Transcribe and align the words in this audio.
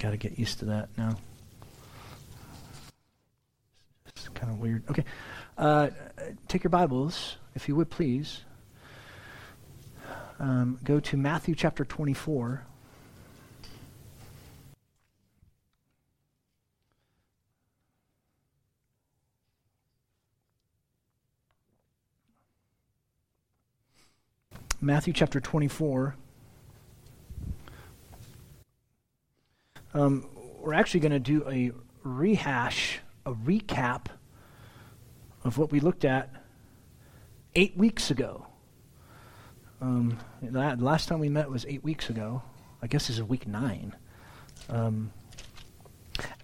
got 0.00 0.10
to 0.10 0.16
get 0.16 0.38
used 0.38 0.58
to 0.60 0.64
that 0.64 0.88
now. 0.96 1.14
It's 4.06 4.28
kind 4.30 4.50
of 4.50 4.58
weird. 4.58 4.82
Okay. 4.90 5.04
Uh, 5.58 5.90
take 6.48 6.64
your 6.64 6.70
Bibles, 6.70 7.36
if 7.54 7.68
you 7.68 7.76
would 7.76 7.90
please. 7.90 8.40
Um, 10.38 10.78
go 10.84 11.00
to 11.00 11.16
Matthew 11.18 11.54
chapter 11.54 11.84
24. 11.84 12.64
Matthew 24.80 25.12
chapter 25.12 25.40
24. 25.40 26.16
Um, 29.92 30.28
we're 30.60 30.74
actually 30.74 31.00
going 31.00 31.12
to 31.12 31.18
do 31.18 31.44
a 31.48 31.72
rehash, 32.04 33.00
a 33.26 33.32
recap 33.32 34.06
of 35.42 35.58
what 35.58 35.72
we 35.72 35.80
looked 35.80 36.04
at 36.04 36.30
eight 37.54 37.76
weeks 37.76 38.10
ago. 38.10 38.46
Um, 39.80 40.18
the 40.42 40.76
last 40.78 41.08
time 41.08 41.18
we 41.18 41.28
met 41.28 41.50
was 41.50 41.64
eight 41.66 41.82
weeks 41.82 42.10
ago. 42.10 42.42
I 42.82 42.86
guess 42.86 43.08
this 43.08 43.16
is 43.16 43.22
week 43.22 43.46
nine. 43.46 43.94
Um, 44.68 45.10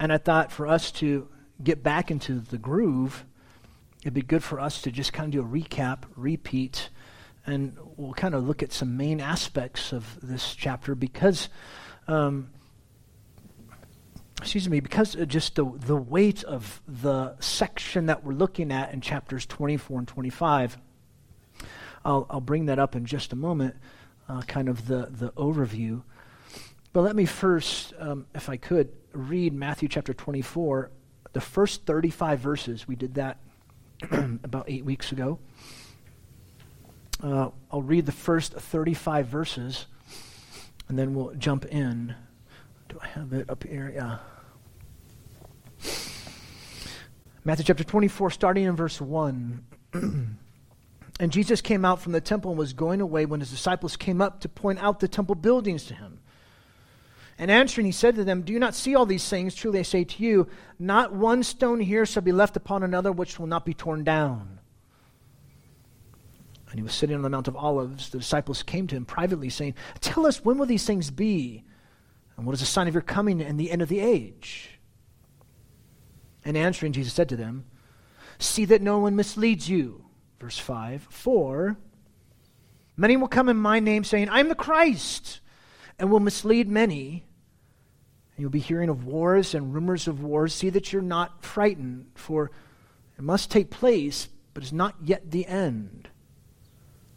and 0.01 0.13
I 0.13 0.19
thought 0.19 0.51
for 0.51 0.67
us 0.67 0.91
to 0.93 1.29
get 1.63 1.83
back 1.83 2.11
into 2.11 2.41
the 2.41 2.59
groove, 2.59 3.25
it'd 4.03 4.15
be 4.15 4.23
good 4.23 4.43
for 4.43 4.59
us 4.59 4.83
to 4.83 4.91
just 4.91 5.13
kind 5.13 5.33
of 5.35 5.41
do 5.41 5.47
a 5.47 5.63
recap, 5.63 6.05
repeat, 6.17 6.89
and 7.47 7.77
we'll 7.97 8.15
kind 8.15 8.35
of 8.35 8.47
look 8.47 8.63
at 8.63 8.73
some 8.73 8.97
main 8.97 9.21
aspects 9.21 9.93
of 9.93 10.19
this 10.21 10.55
chapter 10.55 10.95
because, 10.95 11.49
um, 12.09 12.51
excuse 14.41 14.69
me, 14.69 14.81
because 14.81 15.17
just 15.27 15.55
the, 15.55 15.65
the 15.65 15.97
weight 15.97 16.45
of 16.45 16.83
the 16.87 17.37
section 17.41 18.07
that 18.07 18.25
we're 18.25 18.35
looking 18.35 18.71
at 18.71 18.93
in 18.93 19.01
chapters 19.01 19.47
24 19.47 20.01
and 20.01 20.09
25. 20.09 20.79
I'll, 22.05 22.27
I'll 22.31 22.41
bring 22.41 22.67
that 22.67 22.79
up 22.79 22.95
in 22.95 23.05
just 23.05 23.33
a 23.33 23.37
moment, 23.37 23.77
uh, 24.29 24.43
kind 24.43 24.69
of 24.69 24.87
the, 24.87 25.09
the 25.11 25.33
overview. 25.33 26.03
But 26.93 27.03
let 27.03 27.17
me 27.17 27.27
first, 27.27 27.93
um, 27.99 28.27
if 28.35 28.49
I 28.49 28.57
could, 28.57 28.93
read 29.13 29.53
Matthew 29.53 29.89
chapter 29.89 30.15
24, 30.15 30.91
the 31.33 31.41
first 31.41 31.85
35 31.85 32.39
verses. 32.39 32.87
We 32.87 32.97
did 32.97 33.15
that 33.15 33.39
about 34.11 34.67
eight 34.69 34.85
weeks 34.85 35.13
ago. 35.13 35.39
Uh, 37.23 37.51
I'll 37.71 37.83
read 37.83 38.07
the 38.07 38.13
first 38.13 38.53
35 38.53 39.27
verses 39.27 39.87
and 40.89 40.99
then 40.99 41.15
we'll 41.15 41.35
jump 41.35 41.65
in. 41.67 42.15
Do 42.89 42.99
I 43.01 43.07
have 43.09 43.33
it 43.33 43.51
up 43.51 43.65
here? 43.65 43.93
Yeah. 43.95 44.19
Matthew 47.45 47.65
chapter 47.65 47.85
24, 47.85 48.31
starting 48.31 48.65
in 48.65 48.75
verse 48.75 49.01
1. 49.01 49.65
and 49.93 51.31
Jesus 51.31 51.61
came 51.61 51.85
out 51.85 52.01
from 52.01 52.13
the 52.13 52.21
temple 52.21 52.51
and 52.51 52.59
was 52.59 52.73
going 52.73 53.01
away 53.01 53.25
when 53.25 53.41
his 53.41 53.51
disciples 53.51 53.97
came 53.97 54.21
up 54.21 54.41
to 54.41 54.49
point 54.49 54.81
out 54.81 55.01
the 55.01 55.09
temple 55.09 55.35
buildings 55.35 55.85
to 55.85 55.95
him. 55.95 56.19
And 57.39 57.51
answering, 57.51 57.85
he 57.85 57.93
said 57.93 58.15
to 58.15 58.25
them, 58.25 58.43
Do 58.43 58.53
you 58.53 58.59
not 58.59 58.75
see 58.75 58.95
all 58.95 59.07
these 59.07 59.29
things? 59.29 59.55
Truly 59.55 59.81
I 59.81 59.83
say 59.83 60.05
to 60.05 60.23
you, 60.23 60.49
not 60.79 61.13
one 61.13 61.43
stone 61.43 61.81
here 61.81 62.07
shall 62.07 62.23
be 62.23 62.33
left 62.33 62.57
upon 62.57 62.83
another 62.83 63.13
which 63.13 63.39
will 63.39 63.47
not 63.47 63.65
be 63.67 63.75
torn 63.75 64.05
down. 64.05 64.59
And 66.71 66.79
he 66.79 66.83
was 66.83 66.95
sitting 66.95 67.15
on 67.15 67.23
the 67.23 67.31
Mount 67.31 67.47
of 67.47 67.57
Olives. 67.57 68.11
The 68.11 68.19
disciples 68.19 68.63
came 68.63 68.87
to 68.89 68.97
him 68.97 69.05
privately, 69.05 69.51
saying, 69.51 69.75
Tell 70.01 70.27
us, 70.27 70.45
when 70.45 70.59
will 70.59 70.67
these 70.67 70.87
things 70.87 71.11
be? 71.11 71.65
And 72.37 72.45
what 72.45 72.55
is 72.55 72.61
the 72.61 72.67
sign 72.67 72.89
of 72.89 72.95
your 72.95 73.03
coming 73.03 73.41
and 73.41 73.59
the 73.59 73.71
end 73.71 73.83
of 73.83 73.89
the 73.89 74.01
age? 74.01 74.79
And 76.45 76.57
answering, 76.57 76.93
Jesus 76.93 77.13
said 77.13 77.29
to 77.31 77.37
them, 77.37 77.65
See 78.39 78.67
that 78.67 78.83
no 78.83 78.99
one 78.99 79.17
misleads 79.17 79.69
you. 79.69 80.05
Verse 80.39 80.59
5 80.59 81.07
For 81.11 81.77
many 82.97 83.17
will 83.17 83.29
come 83.29 83.49
in 83.49 83.57
my 83.57 83.81
name, 83.81 84.05
saying, 84.05 84.29
I 84.29 84.41
am 84.41 84.49
the 84.49 84.55
Christ, 84.55 85.41
and 85.99 86.11
will 86.11 86.21
mislead 86.21 86.69
many. 86.69 87.25
And 88.37 88.43
you'll 88.43 88.51
be 88.51 88.59
hearing 88.59 88.91
of 88.91 89.07
wars 89.07 89.55
and 89.55 89.73
rumors 89.73 90.07
of 90.07 90.23
wars. 90.23 90.53
See 90.53 90.69
that 90.71 90.93
you're 90.93 91.01
not 91.01 91.43
frightened, 91.43 92.11
for 92.15 92.51
it 93.17 93.25
must 93.25 93.51
take 93.51 93.71
place, 93.71 94.29
but 94.53 94.63
it's 94.63 94.73
not 94.73 94.95
yet 95.03 95.31
the 95.31 95.47
end. 95.47 96.09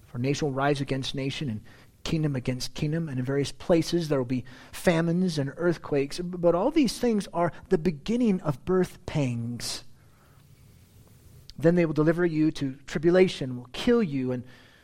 For 0.08 0.18
nation 0.18 0.48
will 0.48 0.54
rise 0.54 0.82
against 0.82 1.14
nation 1.14 1.50
and 1.50 1.62
kingdom 2.10 2.36
against 2.36 2.74
kingdom, 2.74 3.08
and 3.08 3.20
in 3.20 3.26
various 3.26 3.52
places 3.52 4.10
there 4.10 4.18
will 4.18 4.26
be 4.26 4.44
famines 4.72 5.38
and 5.38 5.54
earthquakes. 5.58 6.20
But 6.20 6.56
all 6.56 6.72
these 6.72 6.98
things 6.98 7.28
are 7.36 7.52
the 7.70 7.78
beginning 7.78 8.42
of 8.42 8.66
birth 8.66 8.98
pangs. 9.06 9.84
Then 11.56 11.76
they 11.76 11.86
will 11.86 11.94
deliver 11.94 12.26
you 12.26 12.50
to 12.54 12.78
tribulation, 12.88 13.58
will 13.58 13.70
kill 13.74 14.02
you, 14.02 14.32
and 14.32 14.44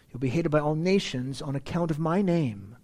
you'll 0.09 0.19
be 0.19 0.30
hated 0.30 0.50
by 0.50 0.59
all 0.59 0.75
nations 0.75 1.41
on 1.41 1.56
account 1.56 1.90
of 1.90 1.97
my 1.97 2.22
name. 2.22 2.78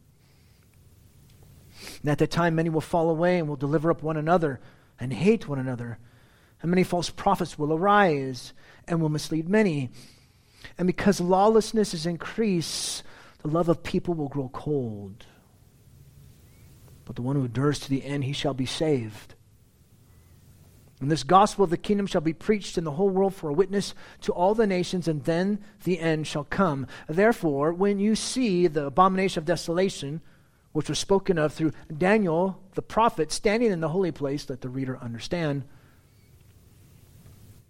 And 2.01 2.09
at 2.09 2.17
that 2.17 2.31
time, 2.31 2.55
many 2.55 2.69
will 2.69 2.81
fall 2.81 3.11
away 3.11 3.37
and 3.37 3.47
will 3.47 3.55
deliver 3.55 3.91
up 3.91 4.01
one 4.01 4.17
another 4.17 4.59
and 4.99 5.13
hate 5.13 5.47
one 5.47 5.59
another. 5.59 5.99
And 6.63 6.71
many 6.71 6.83
false 6.83 7.11
prophets 7.11 7.59
will 7.59 7.73
arise 7.73 8.53
and 8.87 9.01
will 9.01 9.09
mislead 9.09 9.47
many. 9.47 9.91
And 10.79 10.87
because 10.87 11.21
lawlessness 11.21 11.93
is 11.93 12.07
increased, 12.07 13.03
the 13.41 13.47
love 13.47 13.69
of 13.69 13.83
people 13.83 14.13
will 14.13 14.27
grow 14.27 14.49
cold. 14.53 15.25
But 17.05 17.15
the 17.15 17.21
one 17.21 17.35
who 17.35 17.45
endures 17.45 17.79
to 17.79 17.89
the 17.89 18.05
end, 18.05 18.23
he 18.23 18.33
shall 18.33 18.53
be 18.53 18.65
saved. 18.65 19.35
And 20.99 21.09
this 21.09 21.23
gospel 21.23 21.63
of 21.63 21.71
the 21.71 21.77
kingdom 21.77 22.05
shall 22.05 22.21
be 22.21 22.33
preached 22.33 22.77
in 22.77 22.83
the 22.83 22.91
whole 22.91 23.09
world 23.09 23.33
for 23.33 23.49
a 23.49 23.53
witness 23.53 23.95
to 24.21 24.31
all 24.31 24.53
the 24.53 24.67
nations, 24.67 25.07
and 25.07 25.23
then 25.23 25.59
the 25.83 25.99
end 25.99 26.27
shall 26.27 26.43
come. 26.43 26.85
Therefore, 27.09 27.73
when 27.73 27.97
you 27.97 28.15
see 28.15 28.67
the 28.67 28.85
abomination 28.85 29.39
of 29.39 29.45
desolation, 29.45 30.21
which 30.73 30.89
was 30.89 30.99
spoken 30.99 31.39
of 31.39 31.53
through 31.53 31.73
Daniel 31.95 32.61
the 32.75 32.83
prophet, 32.83 33.31
standing 33.31 33.71
in 33.71 33.81
the 33.81 33.89
holy 33.89 34.11
place, 34.11 34.47
let 34.47 34.61
the 34.61 34.69
reader 34.69 34.97
understand. 34.99 35.63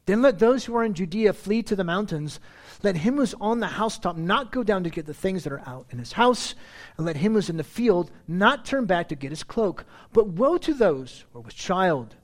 Then 0.05 0.21
let 0.21 0.39
those 0.39 0.65
who 0.65 0.75
are 0.75 0.83
in 0.83 0.93
Judea 0.93 1.31
flee 1.31 1.63
to 1.63 1.75
the 1.75 1.85
mountains. 1.85 2.39
Let 2.83 2.97
him 2.97 3.17
who's 3.17 3.35
on 3.39 3.59
the 3.59 3.67
housetop 3.67 4.17
not 4.17 4.51
go 4.51 4.63
down 4.63 4.83
to 4.83 4.89
get 4.89 5.05
the 5.05 5.13
things 5.13 5.43
that 5.43 5.53
are 5.53 5.67
out 5.67 5.85
in 5.91 5.99
his 5.99 6.13
house. 6.13 6.55
And 6.97 7.05
let 7.05 7.17
him 7.17 7.33
who's 7.33 7.49
in 7.49 7.57
the 7.57 7.63
field 7.63 8.11
not 8.27 8.65
turn 8.65 8.85
back 8.85 9.09
to 9.09 9.15
get 9.15 9.31
his 9.31 9.43
cloak. 9.43 9.85
But 10.13 10.29
woe 10.29 10.57
to 10.57 10.73
those 10.73 11.25
who 11.31 11.39
are 11.39 11.43
with 11.43 11.55
child, 11.55 12.15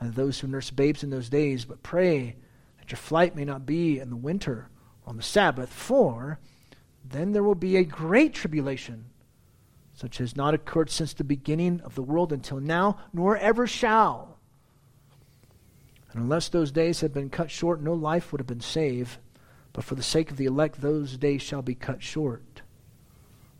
and 0.00 0.14
those 0.14 0.40
who 0.40 0.48
nurse 0.48 0.70
babes 0.70 1.04
in 1.04 1.10
those 1.10 1.28
days. 1.28 1.64
But 1.64 1.82
pray 1.82 2.36
that 2.78 2.90
your 2.90 2.98
flight 2.98 3.36
may 3.36 3.44
not 3.44 3.64
be 3.64 4.00
in 4.00 4.10
the 4.10 4.16
winter 4.16 4.68
or 5.06 5.10
on 5.10 5.16
the 5.16 5.22
Sabbath, 5.22 5.72
for 5.72 6.40
then 7.04 7.32
there 7.32 7.44
will 7.44 7.54
be 7.54 7.76
a 7.76 7.84
great 7.84 8.34
tribulation, 8.34 9.04
such 9.94 10.20
as 10.20 10.36
not 10.36 10.54
occurred 10.54 10.90
since 10.90 11.12
the 11.12 11.24
beginning 11.24 11.80
of 11.82 11.94
the 11.94 12.02
world 12.02 12.32
until 12.32 12.58
now, 12.58 12.98
nor 13.12 13.36
ever 13.36 13.66
shall. 13.66 14.38
And 16.12 16.22
unless 16.22 16.48
those 16.48 16.72
days 16.72 17.00
had 17.00 17.12
been 17.12 17.30
cut 17.30 17.50
short, 17.50 17.80
no 17.80 17.94
life 17.94 18.32
would 18.32 18.40
have 18.40 18.46
been 18.46 18.60
saved. 18.60 19.18
But 19.72 19.84
for 19.84 19.94
the 19.94 20.02
sake 20.02 20.30
of 20.30 20.36
the 20.36 20.44
elect, 20.46 20.80
those 20.80 21.16
days 21.16 21.42
shall 21.42 21.62
be 21.62 21.74
cut 21.74 22.02
short. 22.02 22.62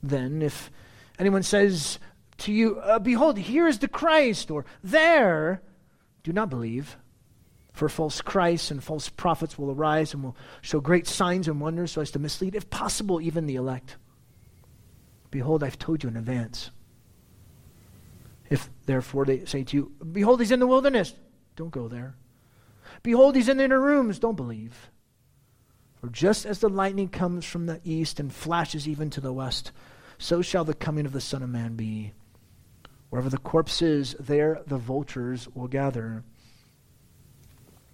Then, 0.03 0.43
if 0.43 0.71
anyone 1.19 1.43
says 1.43 1.99
to 2.39 2.53
you, 2.53 2.79
uh, 2.81 2.99
Behold, 2.99 3.39
here 3.39 3.67
is 3.67 3.79
the 3.79 3.89
Christ, 3.89 4.51
or 4.51 4.65
there, 4.83 5.63
do 6.23 6.33
not 6.33 6.51
believe. 6.51 6.97
For 7.73 7.89
false 7.89 8.21
Christs 8.21 8.71
and 8.71 8.85
false 8.85 9.09
prophets 9.09 9.59
will 9.59 9.71
arise 9.71 10.13
and 10.13 10.23
will 10.23 10.37
show 10.61 10.81
great 10.81 11.07
signs 11.07 11.49
and 11.49 11.61
wonders 11.61 11.93
so 11.93 12.03
as 12.03 12.11
to 12.11 12.19
mislead, 12.19 12.55
if 12.55 12.69
possible, 12.69 13.21
even 13.21 13.47
the 13.47 13.55
elect. 13.55 13.97
Behold, 15.31 15.65
I've 15.65 15.79
told 15.79 16.03
you 16.03 16.11
in 16.11 16.17
advance. 16.17 16.71
If 18.51 18.69
therefore 18.85 19.25
they 19.25 19.47
say 19.47 19.65
to 19.65 19.77
you, 19.77 19.93
Behold, 20.13 20.41
he's 20.41 20.51
in 20.51 20.61
the 20.61 20.67
wilderness, 20.67 21.15
don't 21.57 21.71
go 21.71 21.89
there. 21.89 22.15
Behold, 23.03 23.35
he's 23.35 23.49
in 23.49 23.57
the 23.57 23.65
inner 23.65 23.81
rooms. 23.81 24.19
Don't 24.19 24.37
believe. 24.37 24.91
For 26.03 26.09
just 26.09 26.47
as 26.47 26.59
the 26.59 26.69
lightning 26.69 27.07
comes 27.07 27.45
from 27.45 27.67
the 27.67 27.81
east 27.85 28.19
and 28.19 28.33
flashes 28.33 28.89
even 28.89 29.09
to 29.11 29.21
the 29.21 29.33
west, 29.33 29.71
so 30.19 30.43
shall 30.43 30.65
the 30.65 30.75
coming 30.75 31.07
of 31.07 31.13
the 31.13 31.21
Son 31.21 31.45
of 31.45 31.49
Man 31.49 31.77
be. 31.77 32.13
Wherever 33.11 33.29
the 33.29 33.39
corpse 33.39 33.81
is, 33.83 34.17
there 34.19 34.61
the 34.67 34.79
vultures 34.79 35.47
will 35.55 35.69
gather. 35.69 36.25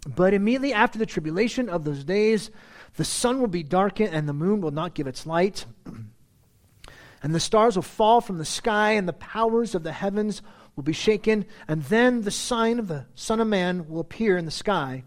But 0.07 0.33
immediately 0.33 0.73
after 0.73 0.99
the 0.99 1.05
tribulation 1.05 1.69
of 1.69 1.85
those 1.85 2.03
days, 2.03 2.51
the 2.97 3.05
sun 3.05 3.41
will 3.41 3.47
be 3.47 3.63
darkened, 3.63 4.15
and 4.15 4.27
the 4.27 4.33
moon 4.33 4.63
will 4.63 4.71
not 4.71 4.95
give 4.95 5.07
its 5.07 5.27
light. 5.27 5.67
and 7.23 7.35
the 7.35 7.41
stars 7.41 7.77
will 7.77 7.83
fall 7.83 8.23
from 8.23 8.39
the 8.39 8.47
sky, 8.47 8.93
and 8.93 9.07
the 9.07 9.13
powers 9.13 9.75
of 9.75 9.83
the 9.83 9.93
heavens 9.93 10.41
will 10.77 10.83
be 10.83 10.95
shaken, 10.95 11.45
and 11.67 11.83
then 11.85 12.23
the 12.23 12.31
sign 12.31 12.79
of 12.79 12.89
the 12.89 13.05
Son 13.15 13.39
of 13.39 13.49
Man 13.49 13.87
will 13.87 14.01
appear 14.01 14.39
in 14.39 14.47
the 14.47 14.51
sky. 14.51 15.05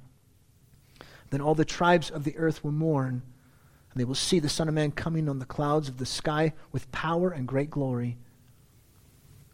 Then 1.31 1.41
all 1.41 1.55
the 1.55 1.65
tribes 1.65 2.11
of 2.11 2.23
the 2.23 2.37
earth 2.37 2.63
will 2.63 2.71
mourn, 2.71 3.23
and 3.91 3.99
they 3.99 4.05
will 4.05 4.15
see 4.15 4.39
the 4.39 4.49
Son 4.49 4.67
of 4.67 4.73
Man 4.73 4.91
coming 4.91 5.27
on 5.27 5.39
the 5.39 5.45
clouds 5.45 5.89
of 5.89 5.97
the 5.97 6.05
sky 6.05 6.53
with 6.71 6.91
power 6.91 7.31
and 7.31 7.47
great 7.47 7.69
glory. 7.69 8.17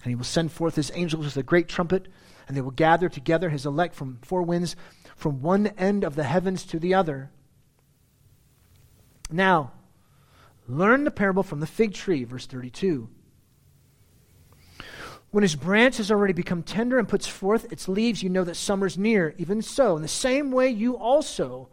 And 0.04 0.12
he 0.12 0.16
will 0.16 0.24
send 0.24 0.52
forth 0.52 0.76
his 0.76 0.92
angels 0.94 1.26
with 1.26 1.38
a 1.38 1.44
great 1.44 1.68
trumpet, 1.68 2.08
and 2.48 2.58
they 2.58 2.62
will 2.62 2.72
gather 2.72 3.10
together 3.10 3.50
his 3.50 3.66
elect 3.66 3.96
from 3.96 4.20
four 4.22 4.42
winds, 4.42 4.76
from 5.16 5.42
one 5.42 5.68
end 5.78 6.04
of 6.04 6.16
the 6.16 6.24
heavens 6.24 6.66
to 6.66 6.80
the 6.80 6.94
other. 6.94 7.32
Now, 9.30 9.72
learn 10.68 11.04
the 11.04 11.12
parable 11.12 11.44
from 11.44 11.60
the 11.60 11.68
fig 11.68 11.94
tree, 11.94 12.24
verse 12.24 12.46
32. 12.46 13.10
When 15.32 15.42
his 15.42 15.56
branch 15.56 15.98
has 15.98 16.10
already 16.10 16.34
become 16.34 16.64
tender 16.64 16.98
and 16.98 17.08
puts 17.08 17.28
forth 17.28 17.72
its 17.72 17.88
leaves, 17.88 18.24
you 18.24 18.30
know 18.30 18.44
that 18.46 18.56
summer's 18.56 18.98
near. 18.98 19.36
Even 19.38 19.62
so, 19.62 19.96
in 19.96 20.02
the 20.02 20.08
same 20.08 20.52
way, 20.52 20.70
you 20.70 20.98
also, 20.98 21.70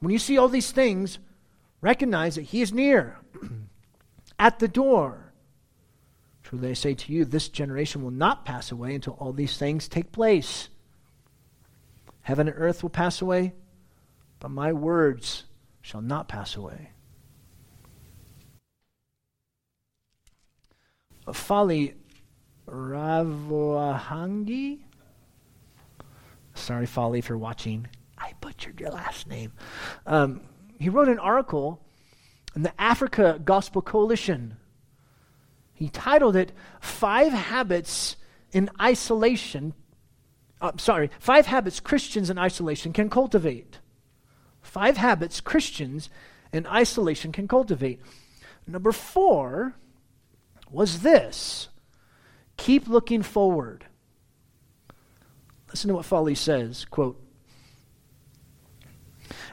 when 0.00 0.10
you 0.10 0.18
see 0.18 0.38
all 0.38 0.48
these 0.48 0.72
things, 0.72 1.18
recognize 1.80 2.36
that 2.36 2.42
he 2.42 2.62
is 2.62 2.72
near, 2.72 3.18
at 4.38 4.58
the 4.58 4.68
door. 4.68 5.32
Truly 6.42 6.70
I 6.70 6.72
say 6.72 6.94
to 6.94 7.12
you, 7.12 7.26
this 7.26 7.50
generation 7.50 8.02
will 8.02 8.10
not 8.10 8.46
pass 8.46 8.72
away 8.72 8.94
until 8.94 9.12
all 9.14 9.34
these 9.34 9.58
things 9.58 9.86
take 9.86 10.10
place. 10.12 10.70
Heaven 12.22 12.48
and 12.48 12.56
earth 12.58 12.82
will 12.82 12.90
pass 12.90 13.20
away, 13.20 13.52
but 14.40 14.50
my 14.50 14.72
words 14.72 15.44
shall 15.82 16.00
not 16.00 16.26
pass 16.26 16.56
away. 16.56 16.90
Folly 21.32 21.94
Ravoahangi. 22.68 24.80
Sorry, 26.54 26.86
Folly, 26.86 27.18
if 27.18 27.28
you're 27.28 27.38
watching. 27.38 27.88
I 28.18 28.34
butchered 28.40 28.80
your 28.80 28.90
last 28.90 29.28
name. 29.28 29.52
Um, 30.06 30.42
he 30.78 30.88
wrote 30.88 31.08
an 31.08 31.18
article 31.18 31.84
in 32.54 32.62
the 32.62 32.80
Africa 32.80 33.40
Gospel 33.44 33.82
Coalition. 33.82 34.56
He 35.72 35.88
titled 35.88 36.36
it 36.36 36.52
Five 36.80 37.32
Habits 37.32 38.16
in 38.52 38.70
Isolation. 38.80 39.74
Uh, 40.60 40.72
sorry, 40.76 41.10
Five 41.20 41.46
Habits 41.46 41.80
Christians 41.80 42.30
in 42.30 42.38
Isolation 42.38 42.92
Can 42.92 43.08
Cultivate. 43.08 43.78
Five 44.60 44.96
Habits 44.96 45.40
Christians 45.40 46.10
in 46.52 46.66
Isolation 46.66 47.30
Can 47.30 47.46
Cultivate. 47.46 48.00
Number 48.66 48.92
four 48.92 49.74
was 50.70 51.00
this 51.00 51.68
Keep 52.58 52.88
looking 52.88 53.22
forward. 53.22 53.86
Listen 55.70 55.88
to 55.88 55.94
what 55.94 56.04
Folly 56.04 56.34
says, 56.34 56.84
quote, 56.84 57.22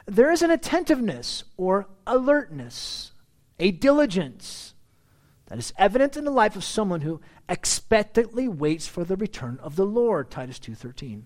there 0.06 0.30
is 0.30 0.42
an 0.42 0.50
attentiveness 0.50 1.44
or 1.56 1.88
alertness, 2.06 3.12
a 3.58 3.70
diligence 3.70 4.74
that 5.46 5.58
is 5.58 5.72
evident 5.78 6.16
in 6.16 6.24
the 6.24 6.30
life 6.30 6.56
of 6.56 6.64
someone 6.64 7.00
who 7.00 7.20
expectantly 7.48 8.48
waits 8.48 8.86
for 8.86 9.04
the 9.04 9.16
return 9.16 9.58
of 9.62 9.76
the 9.76 9.86
Lord, 9.86 10.30
Titus 10.30 10.58
2:13. 10.58 11.24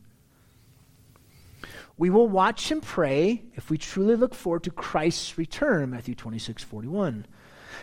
We 1.96 2.08
will 2.08 2.28
watch 2.28 2.70
and 2.70 2.82
pray 2.82 3.44
if 3.54 3.68
we 3.68 3.76
truly 3.76 4.16
look 4.16 4.34
forward 4.34 4.64
to 4.64 4.70
Christ's 4.70 5.36
return, 5.36 5.90
Matthew 5.90 6.14
26:41. 6.14 7.26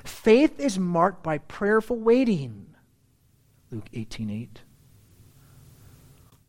Faith 0.04 0.60
is 0.60 0.80
marked 0.80 1.24
by 1.24 1.38
prayerful 1.38 1.98
waiting, 1.98 2.67
Luke 3.72 3.88
18 3.94 4.30
8. 4.30 4.62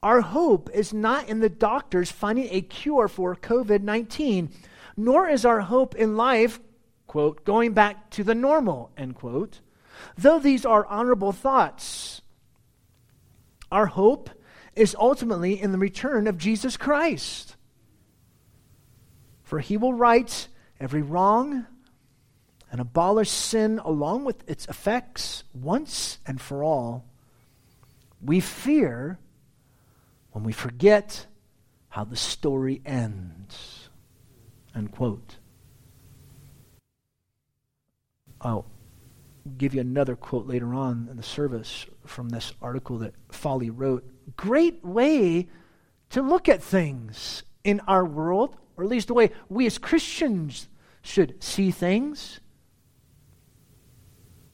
Our 0.03 0.21
hope 0.21 0.71
is 0.73 0.93
not 0.93 1.29
in 1.29 1.41
the 1.41 1.49
doctors 1.49 2.13
finding 2.13 2.49
a 2.51 2.61
cure 2.61 3.09
for 3.09 3.35
COVID 3.35 3.83
19, 3.83 4.51
nor 4.97 5.29
is 5.29 5.45
our 5.45 5.63
hope 5.63 5.95
in 5.97 6.17
life, 6.17 6.61
quote, 7.07 7.45
going 7.45 7.73
back 7.73 8.11
to 8.11 8.23
the 8.23 8.35
normal, 8.35 8.91
end 8.97 9.17
quote. 9.17 9.61
Though 10.17 10.39
these 10.39 10.65
are 10.65 10.87
honorable 10.87 11.33
thoughts, 11.33 12.23
our 13.73 13.87
hope 13.87 14.31
is 14.77 14.95
ultimately 14.99 15.61
in 15.61 15.73
the 15.73 15.79
return 15.79 16.29
of 16.29 16.39
Jesus 16.39 16.77
Christ. 16.77 17.57
For 19.43 19.59
he 19.59 19.77
will 19.77 19.95
right 19.95 20.47
every 20.79 21.03
wrong 21.03 21.67
and 22.71 22.81
abolish 22.81 23.31
sin 23.31 23.81
along 23.85 24.25
with 24.25 24.49
its 24.49 24.67
effects 24.67 25.45
once 25.55 26.19
and 26.27 26.41
for 26.41 26.63
all. 26.63 27.05
We 28.21 28.41
fear 28.41 29.19
when 30.33 30.45
we 30.45 30.53
forget 30.53 31.27
how 31.89 32.05
the 32.05 32.17
story 32.17 32.83
ends. 32.85 33.89
End 34.75 34.93
quote. 34.93 35.37
I'll 38.41 38.67
give 39.57 39.75
you 39.75 39.81
another 39.81 40.15
quote 40.15 40.47
later 40.47 40.75
on 40.75 41.09
in 41.11 41.17
the 41.17 41.23
service 41.23 41.87
from 42.05 42.29
this 42.29 42.53
article 42.61 42.99
that 42.99 43.15
Folly 43.31 43.71
wrote. 43.71 44.05
Great 44.37 44.85
way 44.85 45.49
to 46.11 46.23
look 46.23 46.49
at 46.49 46.63
things 46.63 47.43
in 47.65 47.81
our 47.81 48.05
world, 48.05 48.57
or 48.77 48.85
at 48.85 48.91
least 48.91 49.09
the 49.09 49.15
way 49.15 49.31
we 49.49 49.67
as 49.67 49.79
Christians 49.79 50.69
should 51.03 51.43
see 51.43 51.71
things. 51.71 52.41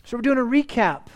So 0.05 0.17
we're 0.17 0.23
doing 0.23 0.39
a 0.39 0.43
recap 0.43 1.07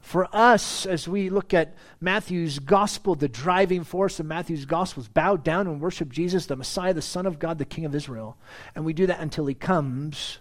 for 0.00 0.28
us, 0.32 0.86
as 0.86 1.08
we 1.08 1.30
look 1.30 1.52
at 1.52 1.74
Matthew's 2.00 2.60
gospel, 2.60 3.16
the 3.16 3.26
driving 3.26 3.82
force 3.82 4.20
of 4.20 4.26
Matthew's 4.26 4.64
gospel 4.64 5.02
is 5.02 5.08
bow 5.08 5.36
down 5.36 5.66
and 5.66 5.80
worship 5.80 6.10
Jesus, 6.10 6.46
the 6.46 6.54
Messiah, 6.54 6.94
the 6.94 7.02
Son 7.02 7.26
of 7.26 7.40
God, 7.40 7.58
the 7.58 7.64
King 7.64 7.84
of 7.86 7.94
Israel. 7.94 8.36
And 8.76 8.84
we 8.84 8.92
do 8.92 9.06
that 9.06 9.18
until 9.18 9.46
he 9.46 9.54
comes, 9.54 10.38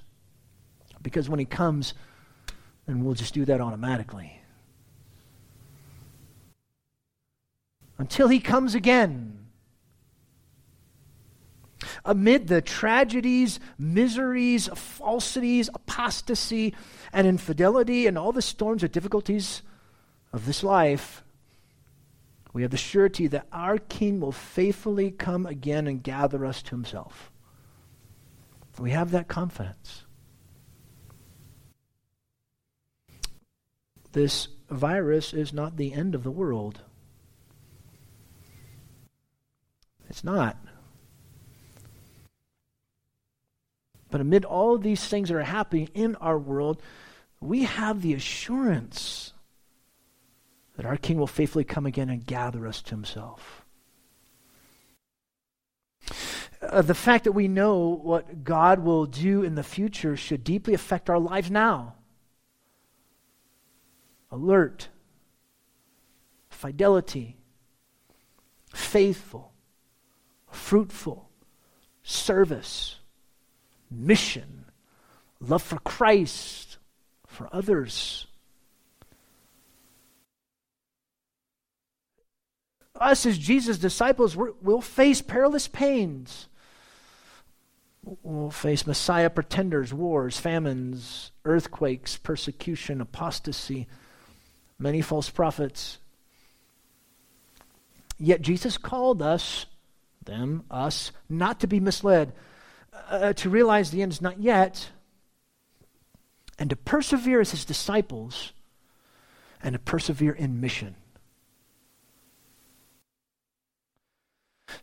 because 1.01 1.27
when 1.29 1.39
he 1.39 1.45
comes, 1.45 1.95
then 2.85 3.03
we'll 3.03 3.15
just 3.15 3.33
do 3.33 3.43
that 3.45 3.59
automatically. 3.59 4.39
Until 7.97 8.27
he 8.27 8.39
comes 8.39 8.75
again. 8.75 9.44
Amid 12.03 12.47
the 12.47 12.61
tragedies, 12.61 13.59
miseries, 13.77 14.67
falsities, 14.75 15.69
apostasy, 15.73 16.73
and 17.11 17.27
infidelity 17.27 18.07
and 18.07 18.17
all 18.17 18.31
the 18.31 18.41
storms 18.41 18.83
and 18.83 18.91
difficulties 18.91 19.61
of 20.33 20.45
this 20.45 20.63
life, 20.63 21.23
we 22.53 22.61
have 22.61 22.71
the 22.71 22.77
surety 22.77 23.27
that 23.27 23.47
our 23.51 23.77
King 23.77 24.19
will 24.19 24.31
faithfully 24.31 25.11
come 25.11 25.45
again 25.45 25.87
and 25.87 26.01
gather 26.01 26.45
us 26.45 26.61
to 26.63 26.71
himself. 26.71 27.31
We 28.79 28.91
have 28.91 29.11
that 29.11 29.27
confidence. 29.27 30.05
This 34.11 34.47
virus 34.69 35.33
is 35.33 35.51
not 35.51 35.75
the 35.75 35.93
end 35.93 36.15
of 36.15 36.23
the 36.23 36.31
world. 36.31 36.79
It's 40.09 40.23
not. 40.23 40.57
But 44.15 44.21
amid 44.21 44.45
all 44.45 44.77
these 44.77 45.05
things 45.05 45.27
that 45.27 45.35
are 45.35 45.43
happening 45.43 45.89
in 45.93 46.15
our 46.21 46.39
world, 46.39 46.81
we 47.41 47.63
have 47.63 48.01
the 48.01 48.13
assurance 48.13 49.33
that 50.77 50.85
our 50.85 50.95
King 50.95 51.17
will 51.17 51.27
faithfully 51.27 51.65
come 51.65 51.85
again 51.85 52.07
and 52.07 52.25
gather 52.25 52.65
us 52.65 52.81
to 52.83 52.91
himself. 52.91 53.65
Uh, 56.61 56.81
the 56.81 56.93
fact 56.95 57.25
that 57.25 57.33
we 57.33 57.49
know 57.49 57.89
what 57.89 58.45
God 58.45 58.79
will 58.79 59.05
do 59.05 59.43
in 59.43 59.55
the 59.55 59.63
future 59.63 60.15
should 60.15 60.45
deeply 60.45 60.73
affect 60.73 61.09
our 61.09 61.19
lives 61.19 61.51
now. 61.51 61.95
Alert, 64.31 64.87
fidelity, 66.47 67.35
faithful, 68.73 69.51
fruitful, 70.49 71.29
service, 72.01 72.95
mission, 73.95 74.65
love 75.39 75.63
for 75.63 75.79
Christ, 75.79 76.77
for 77.27 77.49
others. 77.51 78.27
Us, 82.99 83.25
as 83.25 83.37
Jesus' 83.37 83.77
disciples, 83.77 84.35
we 84.35 84.49
will 84.61 84.81
face 84.81 85.21
perilous 85.21 85.67
pains. 85.67 86.47
We'll 88.23 88.51
face 88.51 88.87
Messiah 88.87 89.29
pretenders, 89.29 89.93
wars, 89.93 90.37
famines, 90.37 91.31
earthquakes, 91.43 92.17
persecution, 92.17 93.01
apostasy, 93.01 93.87
many 94.77 95.01
false 95.01 95.29
prophets. 95.29 95.97
Yet 98.17 98.41
Jesus 98.41 98.77
called 98.77 99.21
us, 99.21 99.65
them, 100.23 100.63
us, 100.71 101.11
not 101.27 101.59
to 101.61 101.67
be 101.67 101.79
misled, 101.79 102.31
uh, 103.09 103.33
to 103.33 103.49
realize 103.49 103.91
the 103.91 104.01
end 104.01 104.11
is 104.11 104.21
not 104.21 104.39
yet, 104.39 104.89
and 106.57 106.69
to 106.69 106.75
persevere 106.75 107.41
as 107.41 107.51
his 107.51 107.65
disciples 107.65 108.53
and 109.61 109.73
to 109.73 109.79
persevere 109.79 110.33
in 110.33 110.59
mission. 110.61 110.95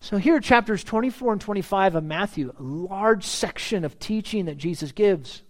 So, 0.00 0.16
here, 0.16 0.40
chapters 0.40 0.84
24 0.84 1.32
and 1.32 1.40
25 1.40 1.96
of 1.96 2.04
Matthew, 2.04 2.52
a 2.58 2.62
large 2.62 3.24
section 3.24 3.84
of 3.84 3.98
teaching 3.98 4.46
that 4.46 4.56
Jesus 4.56 4.92
gives. 4.92 5.42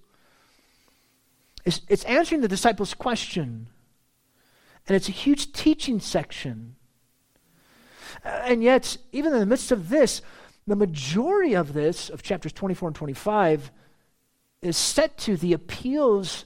It's, 1.65 1.81
it's 1.89 2.05
answering 2.05 2.41
the 2.41 2.49
disciples' 2.49 2.95
question 2.95 3.69
And 4.89 4.97
it's 4.97 5.09
a 5.09 5.13
huge 5.13 5.53
teaching 5.53 6.01
section. 6.01 6.77
And 8.25 8.63
yet, 8.63 8.97
even 9.13 9.33
in 9.33 9.39
the 9.39 9.47
midst 9.47 9.73
of 9.73 9.89
this, 9.89 10.23
the 10.67 10.77
majority 10.77 11.55
of 11.55 11.73
this, 11.73 12.09
of 12.11 12.23
chapters 12.23 12.53
24 12.53 12.91
and 12.91 12.97
25, 12.97 13.71
is 14.61 14.77
set 14.77 15.19
to 15.19 15.37
the 15.37 15.53
appeals 15.53 16.45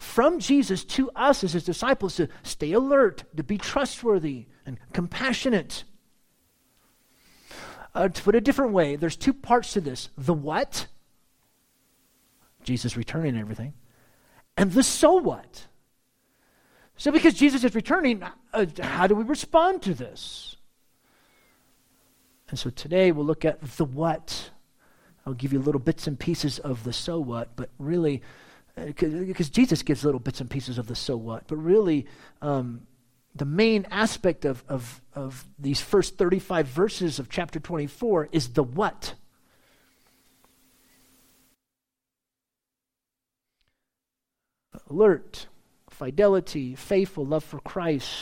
from 0.00 0.40
Jesus 0.40 0.84
to 0.84 1.10
us 1.10 1.44
as 1.44 1.52
his 1.52 1.64
disciples 1.64 2.16
to 2.16 2.28
stay 2.42 2.72
alert, 2.72 3.24
to 3.36 3.42
be 3.42 3.58
trustworthy 3.58 4.46
and 4.66 4.78
compassionate. 4.92 5.84
Uh, 7.94 8.08
to 8.08 8.22
put 8.22 8.34
it 8.34 8.38
a 8.38 8.40
different 8.40 8.72
way, 8.72 8.96
there's 8.96 9.16
two 9.16 9.34
parts 9.34 9.74
to 9.74 9.80
this 9.80 10.08
the 10.16 10.32
what, 10.32 10.86
Jesus 12.64 12.96
returning 12.96 13.36
everything, 13.36 13.74
and 14.56 14.72
the 14.72 14.82
so 14.82 15.14
what. 15.14 15.66
So, 16.96 17.10
because 17.10 17.34
Jesus 17.34 17.64
is 17.64 17.74
returning, 17.74 18.22
uh, 18.52 18.66
how 18.80 19.06
do 19.06 19.14
we 19.14 19.24
respond 19.24 19.82
to 19.82 19.94
this? 19.94 20.56
And 22.52 22.58
so 22.58 22.68
today 22.68 23.12
we'll 23.12 23.24
look 23.24 23.46
at 23.46 23.62
the 23.62 23.84
what. 23.86 24.50
I'll 25.24 25.32
give 25.32 25.54
you 25.54 25.58
little 25.58 25.80
bits 25.80 26.06
and 26.06 26.18
pieces 26.18 26.58
of 26.58 26.84
the 26.84 26.92
so 26.92 27.18
what, 27.18 27.56
but 27.56 27.70
really, 27.78 28.20
because 28.76 29.48
uh, 29.48 29.52
Jesus 29.52 29.82
gives 29.82 30.04
little 30.04 30.20
bits 30.20 30.42
and 30.42 30.50
pieces 30.50 30.76
of 30.76 30.86
the 30.86 30.94
so 30.94 31.16
what, 31.16 31.46
but 31.46 31.56
really, 31.56 32.04
um, 32.42 32.86
the 33.34 33.46
main 33.46 33.86
aspect 33.90 34.44
of, 34.44 34.62
of, 34.68 35.00
of 35.14 35.46
these 35.58 35.80
first 35.80 36.18
35 36.18 36.66
verses 36.68 37.18
of 37.18 37.30
chapter 37.30 37.58
24 37.58 38.28
is 38.32 38.50
the 38.50 38.62
what. 38.62 39.14
Alert, 44.90 45.46
fidelity, 45.88 46.74
faithful, 46.74 47.24
love 47.24 47.44
for 47.44 47.60
Christ. 47.60 48.14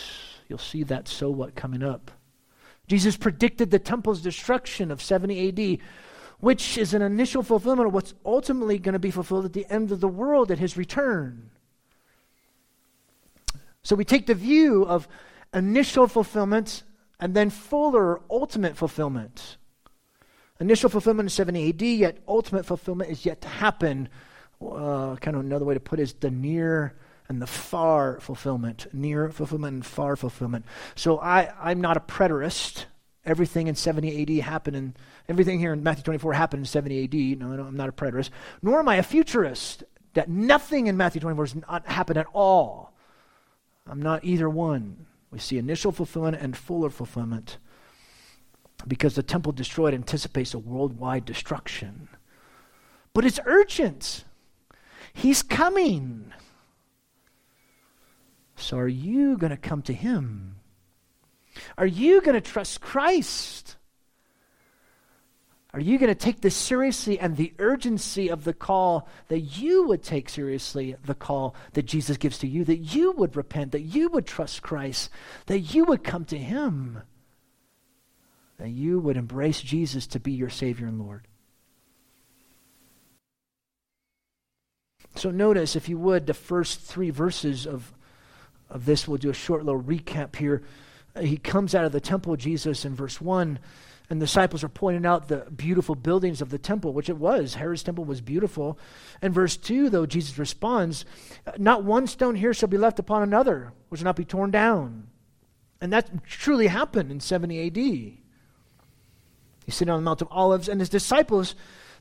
You'll 0.49 0.59
see 0.59 0.85
that 0.85 1.09
so 1.09 1.31
what 1.31 1.57
coming 1.57 1.83
up. 1.83 2.13
Jesus 2.91 3.17
predicted 3.17 3.71
the 3.71 3.79
temple's 3.79 4.21
destruction 4.21 4.91
of 4.91 5.01
70 5.01 5.49
AD, 5.49 5.79
which 6.41 6.77
is 6.77 6.93
an 6.93 7.03
initial 7.03 7.45
fulfillment 7.45 7.87
of 7.87 7.95
what's 7.95 8.15
ultimately 8.27 8.81
going 8.81 8.95
to 8.95 8.99
be 8.99 9.13
fulfilled 9.13 9.45
at 9.45 9.53
the 9.53 9.65
end 9.71 9.93
of 9.93 10.01
the 10.01 10.09
world 10.09 10.51
at 10.51 10.59
his 10.59 10.77
return. 10.77 11.51
So 13.85 13.95
we 13.95 14.05
take 14.05 14.27
the 14.27 14.35
view 14.35 14.85
of 14.85 15.07
initial 15.55 16.09
fulfillment 16.09 16.83
and 17.21 17.33
then 17.33 17.49
fuller 17.49 18.23
ultimate 18.29 18.77
fulfillment. 18.77 19.57
Initial 20.59 20.91
fulfillment 20.91 21.29
is 21.29 21.33
70 21.35 21.69
AD, 21.69 21.83
yet 21.83 22.19
ultimate 22.27 22.67
fulfillment 22.67 23.09
is 23.09 23.25
yet 23.25 23.41
to 23.43 23.49
happen. 23.49 24.09
Uh, 24.61 25.15
kind 25.15 25.37
of 25.37 25.45
another 25.45 25.65
way 25.65 25.75
to 25.75 25.81
put 25.81 26.01
it 26.01 26.03
is 26.03 26.13
the 26.15 26.33
near 26.33 26.97
and 27.31 27.41
the 27.41 27.47
far 27.47 28.19
fulfillment. 28.19 28.89
Near 28.93 29.31
fulfillment 29.31 29.73
and 29.73 29.87
far 29.87 30.17
fulfillment. 30.17 30.65
So 30.97 31.21
I, 31.21 31.53
I'm 31.63 31.81
not 31.81 31.97
a 31.97 32.01
preterist. 32.01 32.87
Everything 33.25 33.69
in 33.69 33.77
70 33.77 34.23
AD 34.23 34.45
happened 34.45 34.77
in, 34.77 34.97
everything 35.29 35.61
here 35.61 35.73
in 35.73 35.85
Matthew 35.85 36.03
24 36.03 36.33
happened 36.33 36.63
in 36.63 36.67
70 36.67 37.05
AD. 37.05 37.39
No, 37.39 37.55
no 37.55 37.63
I'm 37.63 37.77
not 37.77 37.89
a 37.89 37.93
preterist. 37.93 38.31
Nor 38.63 38.81
am 38.81 38.89
I 38.89 38.97
a 38.97 39.05
futurist, 39.05 39.85
that 40.15 40.29
nothing 40.29 40.89
in 40.89 40.97
Matthew 40.97 41.21
24 41.21 41.45
has 41.45 41.55
not 41.55 41.87
happened 41.87 42.19
at 42.19 42.27
all. 42.33 42.93
I'm 43.87 44.03
not 44.03 44.25
either 44.25 44.51
one. 44.51 45.07
We 45.31 45.39
see 45.39 45.57
initial 45.57 45.93
fulfillment 45.93 46.43
and 46.43 46.57
fuller 46.57 46.91
fulfillment 46.91 47.59
because 48.89 49.15
the 49.15 49.23
temple 49.23 49.53
destroyed 49.53 49.95
anticipates 49.95 50.53
a 50.53 50.59
worldwide 50.59 51.27
destruction. 51.27 52.09
But 53.15 53.25
it's 53.25 53.39
urgent. 53.45 54.25
He's 55.13 55.45
coming. 55.45 56.33
So, 58.61 58.79
are 58.79 58.89
you 58.89 59.37
going 59.37 59.51
to 59.51 59.57
come 59.57 59.83
to 59.83 59.93
Him? 59.93 60.57
Are 61.77 61.87
you 61.87 62.21
going 62.21 62.35
to 62.35 62.41
trust 62.41 62.81
Christ? 62.81 63.77
Are 65.73 65.81
you 65.81 65.99
going 65.99 66.13
to 66.13 66.19
take 66.19 66.41
this 66.41 66.57
seriously 66.57 67.19
and 67.19 67.37
the 67.37 67.55
urgency 67.61 68.29
of 68.29 68.43
the 68.43 68.53
call 68.53 69.09
that 69.29 69.41
you 69.41 69.87
would 69.87 70.03
take 70.03 70.29
seriously 70.29 70.97
the 71.05 71.15
call 71.15 71.55
that 71.75 71.87
Jesus 71.87 72.17
gives 72.17 72.39
to 72.39 72.49
you, 72.49 72.65
that 72.65 72.79
you 72.79 73.13
would 73.13 73.37
repent, 73.37 73.73
that 73.73 73.83
you 73.83 74.09
would 74.09 74.27
trust 74.27 74.63
Christ, 74.63 75.11
that 75.47 75.61
you 75.61 75.85
would 75.85 76.03
come 76.03 76.25
to 76.27 76.39
Him, 76.39 77.03
that 78.59 78.71
you 78.71 78.99
would 78.99 79.17
embrace 79.17 79.61
Jesus 79.61 80.09
to 80.09 80.19
be 80.21 80.33
your 80.33 80.51
Savior 80.51 80.89
and 80.89 80.99
Lord? 80.99 81.29
So, 85.15 85.31
notice, 85.31 85.77
if 85.77 85.89
you 85.89 85.99
would, 85.99 86.27
the 86.27 86.35
first 86.35 86.81
three 86.81 87.11
verses 87.11 87.67
of, 87.67 87.93
of 88.71 88.85
this. 88.85 89.07
We'll 89.07 89.19
do 89.19 89.31
a 89.31 89.35
short 89.35 89.65
little 89.65 89.83
recap 89.83 90.37
here. 90.37 90.63
Uh, 91.15 91.21
he 91.21 91.37
comes 91.37 91.75
out 91.75 91.85
of 91.85 91.93
the 91.93 92.01
temple, 92.01 92.37
Jesus, 92.37 92.85
in 92.85 92.95
verse 92.95 93.21
1 93.21 93.59
and 94.11 94.21
the 94.21 94.27
disciples 94.27 94.65
are 94.65 94.69
pointing 94.69 95.07
out 95.07 95.29
the 95.29 95.47
beautiful 95.57 95.95
buildings 95.95 96.43
of 96.43 96.51
the 96.51 96.59
temple, 96.59 96.93
which 96.93 97.09
it 97.09 97.17
was. 97.17 97.55
Herod's 97.55 97.85
temple 97.85 98.05
was 98.05 98.21
beautiful. 98.21 98.77
And 99.23 99.33
verse 99.33 99.57
2, 99.57 99.89
though, 99.89 100.05
Jesus 100.05 100.37
responds, 100.37 101.05
uh, 101.47 101.53
Not 101.59 101.85
one 101.85 102.09
stone 102.09 102.35
here 102.35 102.53
shall 102.53 102.69
be 102.69 102.77
left 102.77 102.99
upon 102.99 103.23
another, 103.23 103.73
which 103.89 104.01
will 104.01 104.07
not 104.07 104.17
be 104.17 104.25
torn 104.25 104.51
down. 104.51 105.07
And 105.81 105.93
that 105.93 106.25
truly 106.25 106.67
happened 106.67 107.13
in 107.13 107.21
70 107.21 107.69
AD. 107.69 107.77
He's 107.77 108.19
sitting 109.69 109.93
on 109.93 110.01
the 110.01 110.05
Mount 110.05 110.23
of 110.23 110.29
Olives, 110.33 110.69
and 110.69 110.81
his 110.81 110.89
disciples, 110.89 111.55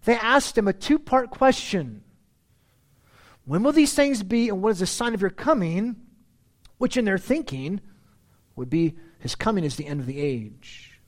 they 0.06 0.16
asked 0.16 0.58
him 0.58 0.68
a 0.68 0.74
two 0.74 0.98
part 0.98 1.30
question 1.30 2.02
When 3.46 3.62
will 3.62 3.72
these 3.72 3.94
things 3.94 4.24
be, 4.24 4.50
and 4.50 4.64
what 4.64 4.72
is 4.72 4.80
the 4.80 4.88
sign 4.88 5.14
of 5.14 5.22
your 5.22 5.30
coming? 5.30 5.96
Which, 6.80 6.98
in 6.98 7.06
their 7.06 7.20
thinking, 7.20 7.80
would 8.56 8.70
be 8.70 8.96
his 9.20 9.36
coming 9.36 9.64
is 9.64 9.76
the 9.76 9.86
end 9.86 10.00
of 10.00 10.08
the 10.08 10.20
age. 10.20 11.00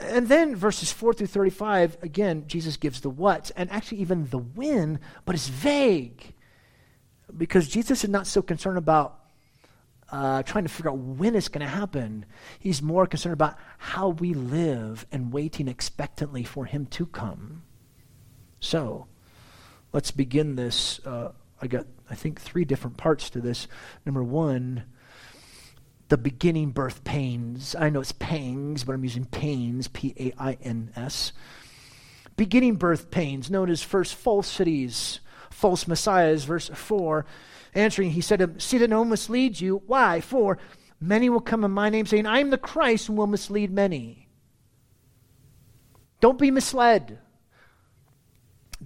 And 0.00 0.26
then 0.26 0.56
verses 0.56 0.90
4 0.90 1.14
through 1.14 1.28
35, 1.28 1.98
again, 2.02 2.44
Jesus 2.48 2.76
gives 2.76 3.02
the 3.02 3.10
what, 3.10 3.52
and 3.56 3.70
actually 3.70 3.98
even 3.98 4.28
the 4.30 4.38
when, 4.38 4.98
but 5.24 5.34
it's 5.34 5.48
vague. 5.48 6.34
Because 7.36 7.68
Jesus 7.68 8.02
is 8.02 8.10
not 8.10 8.26
so 8.26 8.42
concerned 8.42 8.78
about 8.78 9.20
uh, 10.10 10.42
trying 10.42 10.64
to 10.64 10.70
figure 10.70 10.90
out 10.90 10.98
when 10.98 11.34
it's 11.34 11.48
going 11.48 11.66
to 11.66 11.72
happen. 11.72 12.26
He's 12.58 12.82
more 12.82 13.06
concerned 13.06 13.32
about 13.32 13.56
how 13.78 14.08
we 14.08 14.34
live 14.34 15.06
and 15.10 15.32
waiting 15.32 15.68
expectantly 15.68 16.44
for 16.44 16.66
Him 16.66 16.86
to 16.86 17.06
come. 17.06 17.62
So, 18.60 19.06
let's 19.92 20.10
begin 20.10 20.56
this. 20.56 21.00
Uh, 21.06 21.32
I 21.62 21.66
got, 21.66 21.86
I 22.12 22.14
think, 22.14 22.38
three 22.38 22.66
different 22.66 22.98
parts 22.98 23.30
to 23.30 23.40
this. 23.40 23.66
Number 24.04 24.22
one, 24.22 24.84
the 26.08 26.18
beginning 26.18 26.70
birth 26.70 27.04
pains. 27.04 27.74
I 27.74 27.88
know 27.88 28.02
it's 28.02 28.12
pangs, 28.12 28.84
but 28.84 28.92
I'm 28.92 29.02
using 29.02 29.24
pains, 29.24 29.88
P 29.88 30.14
A 30.20 30.34
I 30.38 30.58
N 30.60 30.92
S. 30.94 31.32
Beginning 32.36 32.76
birth 32.76 33.10
pains, 33.10 33.50
known 33.50 33.70
as 33.70 33.82
first 33.82 34.14
falsities, 34.14 35.20
false 35.48 35.88
messiahs, 35.88 36.44
verse 36.44 36.68
4. 36.68 37.24
Answering, 37.74 38.10
he 38.10 38.20
said, 38.20 38.60
See 38.60 38.76
that 38.76 38.90
no 38.90 39.06
misleads 39.06 39.62
you. 39.62 39.82
Why? 39.86 40.20
For 40.20 40.58
many 41.00 41.30
will 41.30 41.40
come 41.40 41.64
in 41.64 41.70
my 41.70 41.88
name, 41.88 42.04
saying, 42.04 42.26
I 42.26 42.40
am 42.40 42.50
the 42.50 42.58
Christ, 42.58 43.08
and 43.08 43.16
will 43.16 43.26
mislead 43.26 43.72
many. 43.72 44.28
Don't 46.20 46.38
be 46.38 46.50
misled. 46.50 47.20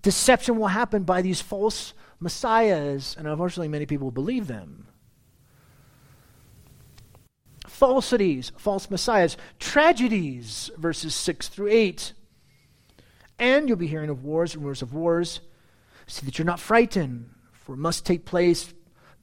Deception 0.00 0.58
will 0.58 0.68
happen 0.68 1.02
by 1.02 1.22
these 1.22 1.40
false 1.40 1.92
messiahs, 2.20 3.14
and 3.18 3.26
unfortunately, 3.26 3.68
many 3.68 3.86
people 3.86 4.10
believe 4.10 4.46
them 4.46 4.86
falsities, 7.76 8.52
false 8.56 8.90
messiahs, 8.90 9.36
tragedies, 9.58 10.70
verses 10.78 11.14
6 11.14 11.48
through 11.48 11.68
8. 11.68 12.14
And 13.38 13.68
you'll 13.68 13.76
be 13.76 13.86
hearing 13.86 14.08
of 14.08 14.24
wars, 14.24 14.54
and 14.54 14.62
rumors 14.62 14.80
of 14.80 14.94
wars. 14.94 15.40
See 16.06 16.24
that 16.24 16.38
you're 16.38 16.46
not 16.46 16.58
frightened, 16.58 17.28
for 17.52 17.74
it 17.74 17.78
must 17.78 18.06
take 18.06 18.24
place, 18.24 18.72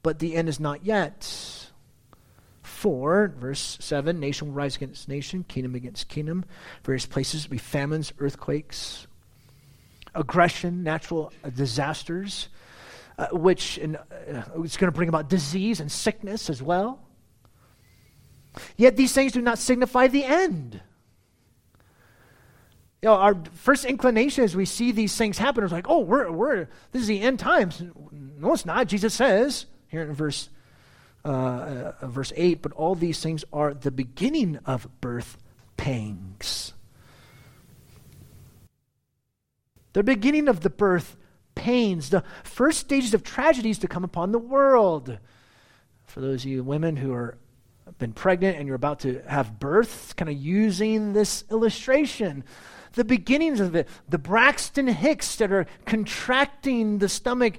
but 0.04 0.20
the 0.20 0.36
end 0.36 0.50
is 0.50 0.60
not 0.60 0.86
yet. 0.86 1.68
4, 2.62 3.34
verse 3.40 3.78
7, 3.82 4.20
nation 4.20 4.50
will 4.50 4.54
rise 4.54 4.76
against 4.76 5.10
nation, 5.10 5.44
kingdom 5.48 5.74
against 5.74 6.08
kingdom. 6.08 6.46
Various 6.84 7.08
places 7.08 7.46
will 7.46 7.54
be 7.54 7.58
famines, 7.58 8.14
earthquakes, 8.20 9.08
aggression, 10.14 10.84
natural 10.84 11.34
disasters, 11.56 12.50
uh, 13.18 13.28
which 13.32 13.80
uh, 13.80 13.98
it's 14.64 14.78
going 14.78 14.92
to 14.92 14.96
bring 14.96 15.10
about 15.10 15.30
disease 15.30 15.80
and 15.80 15.92
sickness 15.92 16.50
as 16.50 16.62
well. 16.62 17.00
Yet 18.78 18.96
these 18.96 19.14
things 19.14 19.32
do 19.32 19.42
not 19.42 19.58
signify 19.58 20.08
the 20.08 20.26
end. 20.26 20.82
You 23.02 23.10
know, 23.10 23.16
our 23.16 23.36
first 23.56 23.84
inclination 23.84 24.44
as 24.44 24.56
we 24.56 24.66
see 24.66 24.92
these 24.92 25.16
things 25.16 25.38
happen 25.38 25.64
is 25.64 25.72
like, 25.72 25.90
oh, 25.90 26.00
we're, 26.00 26.32
we're, 26.32 26.68
this 26.92 27.02
is 27.02 27.08
the 27.08 27.22
end 27.22 27.40
times. 27.40 27.84
No, 28.12 28.54
it's 28.54 28.66
not. 28.66 28.88
Jesus 28.88 29.14
says 29.14 29.66
here 29.88 30.04
in 30.04 30.14
verse, 30.14 30.50
uh, 31.26 31.92
uh, 32.02 32.08
verse 32.08 32.32
8, 32.36 32.62
but 32.62 32.72
all 32.72 32.96
these 32.96 33.22
things 33.22 33.44
are 33.52 33.74
the 33.74 33.92
beginning 33.92 34.58
of 34.66 34.88
birth 35.02 35.38
pangs. 35.76 36.74
The 39.92 40.04
beginning 40.04 40.48
of 40.48 40.62
the 40.62 40.70
birth 40.70 41.18
pains, 41.56 42.10
the 42.10 42.24
first 42.44 42.80
stages 42.80 43.14
of 43.14 43.24
tragedies 43.24 43.80
to 43.80 43.88
come 43.88 44.04
upon 44.04 44.32
the 44.32 44.40
world 44.40 45.18
For 46.14 46.22
those 46.22 46.44
of 46.44 46.52
you 46.52 46.64
women 46.64 46.96
who 46.96 47.12
are 47.12 47.38
been 47.98 48.14
pregnant 48.14 48.58
and 48.58 48.68
you're 48.68 48.76
about 48.76 49.00
to 49.00 49.22
have 49.28 49.60
birth, 49.60 50.16
kind 50.16 50.30
of 50.30 50.38
using 50.38 51.14
this 51.14 51.44
illustration. 51.50 52.44
The 52.94 53.04
beginnings 53.04 53.60
of 53.60 53.76
it, 53.76 53.88
the 54.08 54.20
Braxton 54.20 54.88
Hicks 54.88 55.36
that 55.38 55.52
are 55.52 55.66
contracting 55.86 57.00
the 57.00 57.10
stomach, 57.10 57.56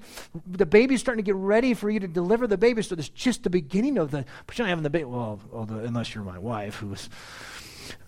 the 0.47 0.67
baby's 0.67 1.01
starting 1.01 1.25
to 1.25 1.27
get 1.27 1.35
ready 1.35 1.75
for 1.75 1.91
you 1.91 1.99
to 1.99 2.07
deliver 2.07 2.47
the 2.47 2.57
baby. 2.57 2.81
So 2.83 2.95
it's 2.95 3.09
just 3.09 3.43
the 3.43 3.51
beginning 3.51 3.99
of 3.99 4.13
the, 4.13 4.25
but 4.47 4.57
you're 4.57 4.67
not 4.67 4.71
having 4.71 4.85
the 4.85 4.91
baby. 4.91 5.07
Well, 5.07 5.41
although, 5.53 5.79
unless 5.79 6.15
you're 6.15 6.23
my 6.23 6.39
wife, 6.39 6.77
who 6.77 6.87
was, 6.89 7.09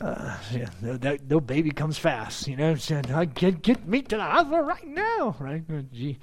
uh, 0.01 0.39
yeah, 0.53 0.69
that, 0.83 1.29
that 1.29 1.41
baby 1.41 1.71
comes 1.71 1.99
fast, 1.99 2.47
you 2.49 2.57
know. 2.57 2.75
Said, 2.75 3.35
get, 3.35 3.63
get 3.63 3.87
me 3.87 4.03
to 4.03 4.17
the 4.17 4.23
hospital 4.23 4.61
right 4.61 4.87
now, 4.87 5.37
right? 5.39 5.63
Oh, 5.71 5.85
gee, 5.93 6.19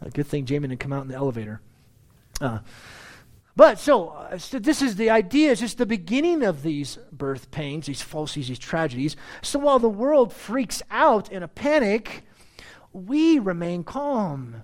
a 0.00 0.10
good 0.10 0.26
thing 0.26 0.44
Jamie 0.46 0.68
didn't 0.68 0.80
come 0.80 0.92
out 0.92 1.02
in 1.02 1.08
the 1.08 1.14
elevator. 1.14 1.60
Uh, 2.40 2.60
but 3.56 3.78
so, 3.78 4.08
uh, 4.08 4.38
so, 4.38 4.58
this 4.58 4.80
is 4.80 4.96
the 4.96 5.10
idea, 5.10 5.52
it's 5.52 5.60
just 5.60 5.78
the 5.78 5.86
beginning 5.86 6.42
of 6.42 6.62
these 6.62 6.98
birth 7.12 7.50
pains, 7.50 7.86
these 7.86 8.00
falsities, 8.00 8.48
these 8.48 8.58
tragedies. 8.58 9.16
So 9.42 9.58
while 9.58 9.78
the 9.78 9.88
world 9.88 10.32
freaks 10.32 10.82
out 10.90 11.30
in 11.30 11.42
a 11.42 11.48
panic, 11.48 12.24
we 12.92 13.38
remain 13.38 13.84
calm 13.84 14.62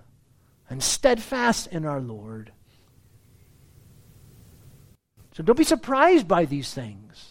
and 0.70 0.82
steadfast 0.82 1.66
in 1.68 1.84
our 1.84 2.00
Lord. 2.00 2.52
So 5.34 5.42
don't 5.42 5.58
be 5.58 5.64
surprised 5.64 6.26
by 6.26 6.46
these 6.46 6.72
things. 6.72 7.25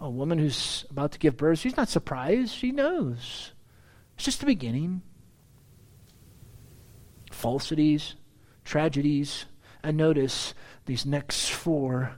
A 0.00 0.08
woman 0.08 0.38
who's 0.38 0.86
about 0.90 1.12
to 1.12 1.18
give 1.18 1.36
birth, 1.36 1.58
she's 1.58 1.76
not 1.76 1.88
surprised. 1.88 2.54
She 2.54 2.72
knows. 2.72 3.52
It's 4.14 4.24
just 4.24 4.40
the 4.40 4.46
beginning. 4.46 5.02
Falsities, 7.30 8.14
tragedies. 8.64 9.44
And 9.82 9.96
notice 9.96 10.54
these 10.86 11.06
next 11.06 11.50
four 11.50 12.16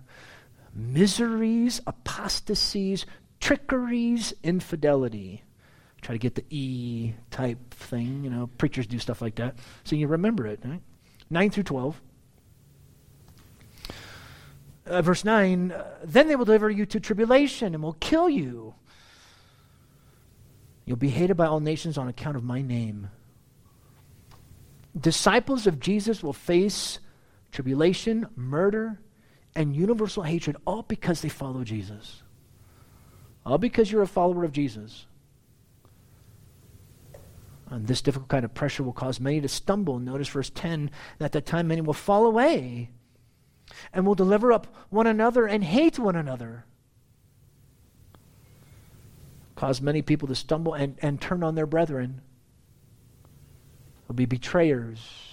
miseries, 0.75 1.81
apostasies, 1.87 3.05
trickeries, 3.41 4.33
infidelity. 4.43 5.43
Try 6.01 6.15
to 6.15 6.19
get 6.19 6.35
the 6.35 6.45
E 6.51 7.15
type 7.31 7.75
thing. 7.75 8.25
You 8.25 8.31
know, 8.31 8.51
preachers 8.59 8.87
do 8.87 8.99
stuff 8.99 9.23
like 9.23 9.37
that. 9.37 9.57
So 9.85 9.97
you 9.97 10.09
remember 10.09 10.47
it, 10.47 10.61
right? 10.65 10.81
9 11.31 11.51
through 11.51 11.62
12. 11.65 12.01
Uh, 14.93 15.03
verse 15.03 15.25
9 15.25 15.73
uh, 15.73 15.85
Then 16.05 16.29
they 16.29 16.37
will 16.37 16.45
deliver 16.45 16.71
you 16.71 16.87
to 16.87 17.01
tribulation 17.01 17.75
and 17.75 17.83
will 17.83 17.95
kill 17.95 18.29
you. 18.29 18.75
You'll 20.85 20.97
be 20.97 21.11
hated 21.11 21.37
by 21.37 21.47
all 21.47 21.61
nations 21.61 21.97
on 21.97 22.09
account 22.09 22.37
of 22.37 22.45
my 22.45 22.61
name 22.61 23.09
disciples 24.99 25.67
of 25.67 25.81
Jesus 25.81 26.23
will 26.23 26.33
face 26.33 26.99
tribulation, 27.51 28.27
murder, 28.37 29.01
and 29.55 29.75
universal 29.75 30.23
hatred, 30.23 30.57
all 30.67 30.83
because 30.83 31.21
they 31.21 31.29
follow 31.29 31.65
Jesus. 31.65 32.23
All 33.45 33.59
because 33.59 33.91
you're 33.91 34.03
a 34.03 34.07
follower 34.07 34.45
of 34.45 34.53
Jesus. 34.53 35.07
And 37.71 37.87
this 37.87 38.03
difficult 38.03 38.29
kind 38.29 38.45
of 38.45 38.55
pressure 38.55 38.83
will 38.83 38.93
cause 38.93 39.19
many 39.19 39.41
to 39.41 39.49
stumble. 39.49 39.99
Notice 39.99 40.29
verse 40.29 40.51
10 40.55 40.91
that 41.19 41.27
at 41.27 41.33
that 41.33 41.47
time 41.47 41.69
many 41.69 41.81
will 41.81 41.95
fall 41.95 42.27
away 42.27 42.91
and 43.93 44.07
will 44.07 44.14
deliver 44.14 44.52
up 44.52 44.67
one 44.91 45.07
another 45.07 45.47
and 45.47 45.64
hate 45.64 45.99
one 45.99 46.17
another. 46.17 46.64
Cause 49.55 49.81
many 49.81 50.02
people 50.02 50.29
to 50.29 50.35
stumble 50.35 50.75
and, 50.75 50.97
and 51.02 51.21
turn 51.21 51.43
on 51.43 51.55
their 51.55 51.67
brethren 51.67 52.21
will 54.09 54.14
be 54.14 54.26
betrayers. 54.26 55.33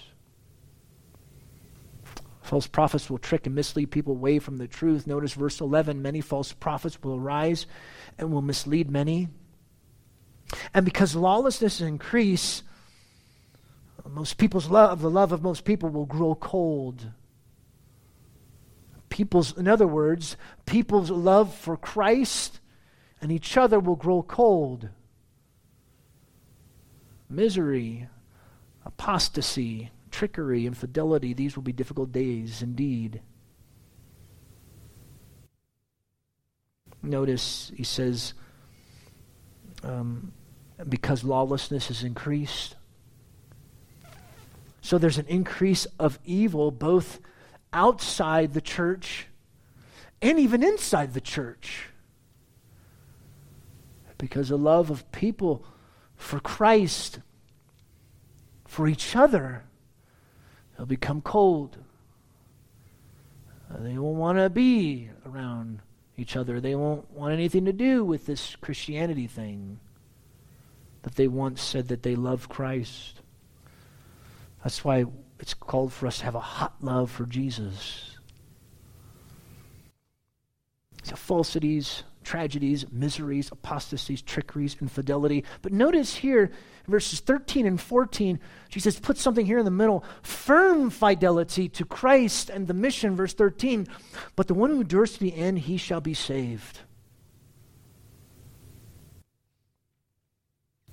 False 2.42 2.66
prophets 2.66 3.08
will 3.08 3.18
trick 3.18 3.46
and 3.46 3.54
mislead 3.54 3.90
people 3.90 4.12
away 4.14 4.38
from 4.38 4.56
the 4.56 4.66
truth. 4.66 5.06
Notice 5.06 5.34
verse 5.34 5.60
11 5.60 6.02
many 6.02 6.20
false 6.20 6.52
prophets 6.52 7.00
will 7.02 7.16
arise 7.16 7.66
and 8.18 8.32
will 8.32 8.42
mislead 8.42 8.90
many. 8.90 9.28
And 10.74 10.84
because 10.84 11.14
lawlessness 11.14 11.80
increase, 11.80 12.62
most 14.08 14.38
people's 14.38 14.68
love, 14.68 15.00
the 15.00 15.10
love 15.10 15.32
of 15.32 15.42
most 15.42 15.64
people 15.64 15.90
will 15.90 16.06
grow 16.06 16.34
cold. 16.34 17.12
People's, 19.10 19.56
in 19.58 19.68
other 19.68 19.86
words, 19.86 20.36
people's 20.64 21.10
love 21.10 21.54
for 21.54 21.76
Christ 21.76 22.60
and 23.20 23.30
each 23.30 23.56
other 23.56 23.78
will 23.78 23.96
grow 23.96 24.22
cold. 24.22 24.88
Misery, 27.28 28.08
apostasy, 28.84 29.90
trickery, 30.10 30.66
infidelity. 30.66 31.34
These 31.34 31.56
will 31.56 31.62
be 31.62 31.72
difficult 31.72 32.12
days 32.12 32.62
indeed. 32.62 33.20
Notice 37.02 37.72
he 37.76 37.84
says, 37.84 38.34
um, 39.82 40.32
because 40.88 41.24
lawlessness 41.24 41.88
has 41.88 42.02
increased. 42.02 42.76
So 44.82 44.98
there's 44.98 45.18
an 45.18 45.26
increase 45.28 45.86
of 45.98 46.18
evil 46.24 46.70
both 46.70 47.20
outside 47.72 48.52
the 48.52 48.60
church 48.60 49.26
and 50.22 50.38
even 50.38 50.62
inside 50.62 51.14
the 51.14 51.20
church. 51.20 51.88
Because 54.18 54.50
the 54.50 54.58
love 54.58 54.90
of 54.90 55.10
people 55.12 55.64
for 56.14 56.40
Christ 56.40 57.20
for 58.66 58.86
each 58.86 59.16
other, 59.16 59.64
they'll 60.76 60.86
become 60.86 61.22
cold. 61.22 61.78
They 63.78 63.96
won't 63.96 64.16
want 64.16 64.38
to 64.38 64.50
be 64.50 65.10
around 65.24 65.80
each 66.16 66.36
other. 66.36 66.60
They 66.60 66.74
won't 66.74 67.10
want 67.12 67.32
anything 67.32 67.64
to 67.64 67.72
do 67.72 68.04
with 68.04 68.26
this 68.26 68.56
Christianity 68.56 69.26
thing 69.26 69.80
that 71.02 71.14
they 71.14 71.28
once 71.28 71.62
said 71.62 71.88
that 71.88 72.02
they 72.02 72.14
love 72.14 72.48
Christ. 72.48 73.20
That's 74.62 74.84
why 74.84 75.06
it's 75.40 75.54
called 75.54 75.92
for 75.92 76.06
us 76.06 76.18
to 76.18 76.24
have 76.24 76.34
a 76.34 76.40
hot 76.40 76.74
love 76.80 77.10
for 77.10 77.24
Jesus. 77.26 78.18
So 81.02 81.16
falsities, 81.16 82.02
tragedies, 82.22 82.84
miseries, 82.92 83.50
apostasies, 83.50 84.22
trickeries, 84.22 84.76
infidelity. 84.80 85.44
But 85.62 85.72
notice 85.72 86.14
here, 86.16 86.50
verses 86.86 87.20
13 87.20 87.66
and 87.66 87.80
14, 87.80 88.38
Jesus 88.68 89.00
puts 89.00 89.22
something 89.22 89.46
here 89.46 89.58
in 89.58 89.64
the 89.64 89.70
middle 89.70 90.04
firm 90.22 90.90
fidelity 90.90 91.68
to 91.70 91.84
Christ 91.84 92.50
and 92.50 92.66
the 92.66 92.74
mission, 92.74 93.16
verse 93.16 93.32
13. 93.32 93.86
But 94.36 94.46
the 94.46 94.54
one 94.54 94.70
who 94.70 94.82
endures 94.82 95.14
to 95.14 95.20
the 95.20 95.34
end, 95.34 95.60
he 95.60 95.76
shall 95.76 96.00
be 96.00 96.14
saved. 96.14 96.80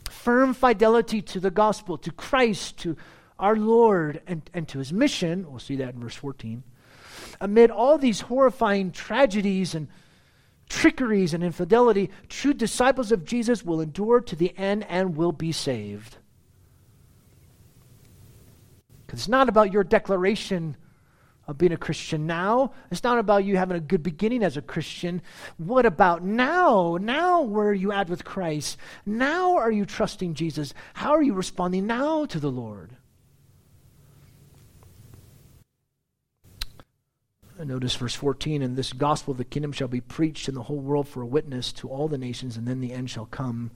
Firm 0.09 0.53
fidelity 0.53 1.21
to 1.21 1.39
the 1.39 1.51
gospel, 1.51 1.97
to 1.99 2.11
Christ, 2.11 2.79
to 2.79 2.97
our 3.39 3.55
Lord, 3.55 4.21
and, 4.27 4.49
and 4.53 4.67
to 4.69 4.79
his 4.79 4.91
mission. 4.91 5.49
We'll 5.49 5.59
see 5.59 5.77
that 5.77 5.93
in 5.93 5.99
verse 5.99 6.15
14. 6.15 6.63
Amid 7.39 7.71
all 7.71 7.97
these 7.97 8.21
horrifying 8.21 8.91
tragedies 8.91 9.75
and 9.75 9.87
trickeries 10.69 11.33
and 11.33 11.43
infidelity, 11.43 12.09
true 12.29 12.53
disciples 12.53 13.11
of 13.11 13.25
Jesus 13.25 13.63
will 13.63 13.81
endure 13.81 14.21
to 14.21 14.35
the 14.35 14.57
end 14.57 14.85
and 14.89 15.15
will 15.15 15.31
be 15.31 15.51
saved. 15.51 16.17
Because 19.05 19.21
it's 19.21 19.29
not 19.29 19.47
about 19.47 19.71
your 19.71 19.83
declaration 19.83 20.75
of 21.47 21.57
being 21.57 21.71
a 21.71 21.77
Christian 21.77 22.27
now. 22.27 22.73
It's 22.91 23.03
not 23.03 23.19
about 23.19 23.45
you 23.45 23.55
having 23.55 23.77
a 23.77 23.81
good 23.81 24.03
beginning 24.03 24.43
as 24.43 24.57
a 24.57 24.61
Christian. 24.61 25.21
What 25.57 25.85
about 25.85 26.23
now? 26.23 26.97
Now, 26.99 27.41
where 27.41 27.69
are 27.69 27.73
you 27.73 27.93
at 27.93 28.09
with 28.09 28.25
Christ? 28.25 28.77
Now, 29.05 29.55
are 29.55 29.71
you 29.71 29.85
trusting 29.85 30.33
Jesus? 30.33 30.73
How 30.93 31.11
are 31.11 31.23
you 31.23 31.33
responding 31.33 31.87
now 31.87 32.25
to 32.25 32.39
the 32.39 32.51
Lord? 32.51 32.96
Notice 37.63 37.95
verse 37.95 38.13
14, 38.13 38.61
and 38.61 38.75
this 38.75 38.93
gospel 38.93 39.31
of 39.31 39.37
the 39.37 39.45
kingdom 39.45 39.71
shall 39.71 39.87
be 39.87 40.01
preached 40.01 40.47
in 40.47 40.55
the 40.55 40.63
whole 40.63 40.79
world 40.79 41.07
for 41.07 41.21
a 41.21 41.25
witness 41.25 41.73
to 41.73 41.89
all 41.89 42.07
the 42.07 42.17
nations, 42.17 42.55
and 42.55 42.67
then 42.67 42.81
the 42.81 42.93
end 42.93 43.09
shall 43.09 43.25
come. 43.25 43.71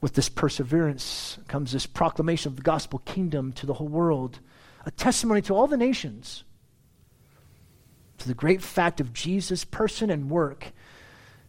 With 0.00 0.14
this 0.14 0.28
perseverance 0.28 1.38
comes 1.48 1.72
this 1.72 1.86
proclamation 1.86 2.50
of 2.50 2.56
the 2.56 2.62
gospel 2.62 3.00
kingdom 3.00 3.52
to 3.54 3.66
the 3.66 3.74
whole 3.74 3.88
world, 3.88 4.40
a 4.86 4.90
testimony 4.90 5.42
to 5.42 5.54
all 5.54 5.66
the 5.66 5.76
nations, 5.76 6.44
to 8.18 8.28
the 8.28 8.34
great 8.34 8.62
fact 8.62 9.00
of 9.00 9.12
Jesus' 9.12 9.64
person 9.64 10.08
and 10.10 10.30
work. 10.30 10.72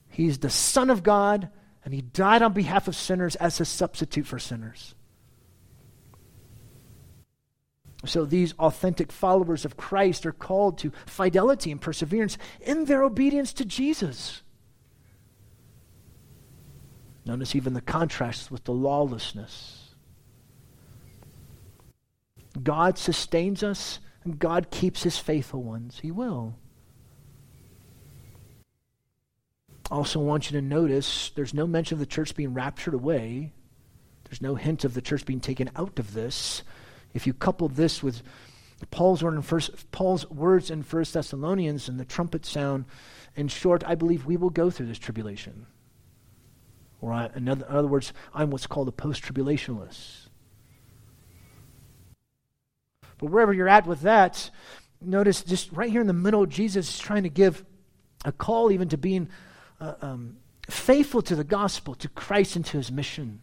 He's 0.10 0.40
the 0.40 0.50
Son 0.50 0.90
of 0.90 1.04
God, 1.04 1.50
and 1.86 1.94
He 1.94 2.02
died 2.02 2.42
on 2.42 2.52
behalf 2.52 2.88
of 2.88 2.96
sinners 2.96 3.36
as 3.36 3.62
a 3.62 3.66
substitute 3.66 4.28
for 4.28 4.40
sinners. 4.40 4.96
So 8.06 8.26
these 8.26 8.54
authentic 8.54 9.12
followers 9.12 9.66
of 9.66 9.76
Christ 9.76 10.26
are 10.26 10.32
called 10.32 10.78
to 10.80 10.92
fidelity 11.06 11.72
and 11.72 11.82
perseverance 11.82 12.38
in 12.62 12.86
their 12.86 13.04
obedience 13.04 13.54
to 13.54 13.66
Jesus. 13.66 14.44
Notice 17.26 17.56
even 17.56 17.74
the 17.74 17.82
contrast 17.82 18.52
with 18.52 18.64
the 18.64 18.74
lawlessness. 18.74 19.96
God 22.64 22.98
sustains 22.98 23.64
us 23.64 24.00
and 24.24 24.40
God 24.40 24.72
keeps 24.72 25.04
his 25.04 25.18
faithful 25.18 25.64
ones. 25.64 26.00
He 26.02 26.12
will. 26.12 26.56
Also, 29.90 30.20
want 30.20 30.52
you 30.52 30.60
to 30.60 30.66
notice 30.66 31.32
there's 31.36 31.54
no 31.54 31.66
mention 31.66 31.96
of 31.96 32.00
the 32.00 32.06
church 32.06 32.36
being 32.36 32.54
raptured 32.54 32.94
away. 32.94 33.54
There's 34.26 34.42
no 34.42 34.56
hint 34.56 34.84
of 34.84 34.94
the 34.94 35.02
church 35.02 35.26
being 35.26 35.40
taken 35.40 35.70
out 35.76 35.98
of 35.98 36.14
this. 36.14 36.64
If 37.18 37.26
you 37.26 37.34
couple 37.34 37.68
this 37.68 38.04
with 38.04 38.22
Paul's, 38.92 39.24
word 39.24 39.34
in 39.34 39.42
first, 39.42 39.92
Paul's 39.92 40.30
words 40.30 40.70
in 40.70 40.84
First 40.84 41.16
Thessalonians 41.16 41.90
and 41.90 42.00
the 42.00 42.06
trumpet 42.06 42.46
sound, 42.46 42.86
in 43.36 43.48
short, 43.48 43.84
I 43.88 43.96
believe 43.96 44.28
we 44.28 44.38
will 44.38 44.52
go 44.52 44.70
through 44.70 44.86
this 44.86 45.00
tribulation. 45.00 45.66
Or, 47.02 47.12
I, 47.12 47.32
in, 47.36 47.50
other, 47.50 47.66
in 47.66 47.76
other 47.76 47.88
words, 47.88 48.14
I'm 48.36 48.52
what's 48.52 48.68
called 48.68 48.88
a 48.88 48.92
post 48.92 49.24
tribulationalist. 49.24 50.28
But 53.18 53.32
wherever 53.32 53.52
you're 53.52 53.68
at 53.68 53.88
with 53.88 54.02
that, 54.02 54.52
notice 55.02 55.42
just 55.42 55.72
right 55.72 55.90
here 55.90 56.02
in 56.02 56.08
the 56.08 56.14
middle, 56.14 56.46
Jesus 56.46 56.88
is 56.88 57.00
trying 57.00 57.24
to 57.24 57.30
give 57.30 57.66
a 58.26 58.32
call 58.32 58.72
even 58.72 58.90
to 58.90 58.98
being 58.98 59.28
uh, 59.82 59.96
um, 60.04 60.38
faithful 60.70 61.24
to 61.24 61.36
the 61.36 61.44
gospel, 61.44 61.96
to 61.96 62.10
Christ 62.10 62.56
and 62.56 62.66
to 62.68 62.78
his 62.78 62.92
mission. 62.92 63.42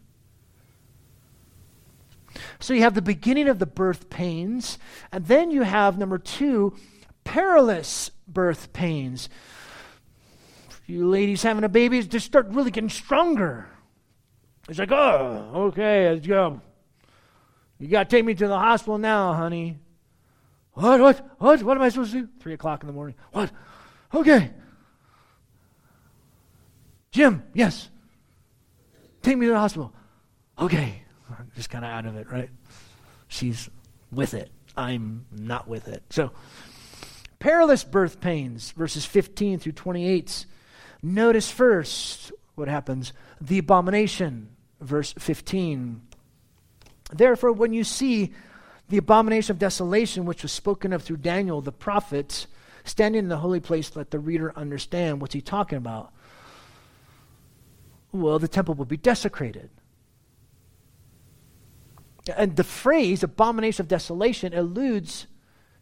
So 2.65 2.73
you 2.73 2.81
have 2.81 2.95
the 2.95 3.03
beginning 3.03 3.49
of 3.49 3.59
the 3.59 3.67
birth 3.67 4.09
pains, 4.09 4.79
and 5.13 5.27
then 5.27 5.51
you 5.51 5.61
have, 5.61 5.99
number 5.99 6.17
two, 6.17 6.75
perilous 7.23 8.11
birth 8.27 8.73
pains. 8.73 9.29
You 10.87 11.07
ladies 11.11 11.43
having 11.43 11.65
a 11.65 11.69
baby, 11.69 12.03
just 12.03 12.25
start 12.25 12.47
really 12.49 12.71
getting 12.71 12.89
stronger. 12.89 13.69
It's 14.67 14.79
like, 14.79 14.91
oh, 14.93 15.51
okay, 15.67 16.09
let's 16.09 16.27
go. 16.27 16.63
You 17.79 17.89
got 17.89 18.09
to 18.09 18.17
take 18.17 18.25
me 18.25 18.33
to 18.33 18.49
the 18.49 18.59
hospital 18.59 18.97
now, 18.97 19.35
honey. 19.35 19.77
What, 20.73 21.03
what, 21.03 21.37
what, 21.37 21.63
what 21.63 21.77
am 21.77 21.83
I 21.83 21.91
supposed 21.91 22.13
to 22.13 22.23
do? 22.23 22.29
Three 22.41 22.55
o'clock 22.55 22.83
in 22.83 22.87
the 22.87 22.95
morning. 22.95 23.17
What? 23.33 23.51
Okay. 24.15 24.53
Jim, 27.11 27.43
yes. 27.53 27.91
Take 29.21 29.37
me 29.37 29.45
to 29.45 29.53
the 29.53 29.59
hospital. 29.59 29.93
Okay. 30.59 31.04
Just 31.55 31.71
kind 31.71 31.85
of 31.85 31.91
out 31.91 32.07
of 32.07 32.17
it, 32.17 32.31
right? 32.31 32.51
She's 33.29 33.69
with 34.11 34.35
it. 34.35 34.51
I'm 34.77 35.27
not 35.31 35.69
with 35.69 35.89
it. 35.89 36.03
So, 36.11 36.33
perilous 37.39 37.85
birth 37.85 38.21
pains, 38.21 38.73
verses 38.73 39.05
15 39.05 39.59
through 39.59 39.73
28. 39.73 40.47
Notice 41.03 41.51
first 41.51 42.33
what 42.55 42.69
happens 42.69 43.13
the 43.41 43.59
abomination, 43.59 44.49
verse 44.81 45.13
15. 45.19 46.01
Therefore, 47.13 47.53
when 47.53 47.73
you 47.73 47.85
see 47.85 48.33
the 48.89 48.97
abomination 48.97 49.53
of 49.53 49.59
desolation, 49.59 50.25
which 50.25 50.43
was 50.43 50.53
spoken 50.53 50.93
of 50.93 51.03
through 51.03 51.19
Daniel 51.19 51.61
the 51.61 51.73
prophet, 51.73 52.47
standing 52.85 53.21
in 53.21 53.29
the 53.29 53.39
holy 53.39 53.61
place, 53.61 53.95
let 53.97 54.11
the 54.11 54.19
reader 54.19 54.53
understand 54.57 55.21
what's 55.21 55.35
he 55.35 55.41
talking 55.41 55.79
about. 55.79 56.13
Well, 58.13 58.39
the 58.39 58.49
temple 58.49 58.75
will 58.75 58.85
be 58.85 58.97
desecrated. 58.97 59.71
And 62.37 62.57
the 62.57 62.65
phrase 62.65 63.23
abomination 63.23 63.83
of 63.83 63.89
desolation 63.89 64.55
alludes 64.55 65.27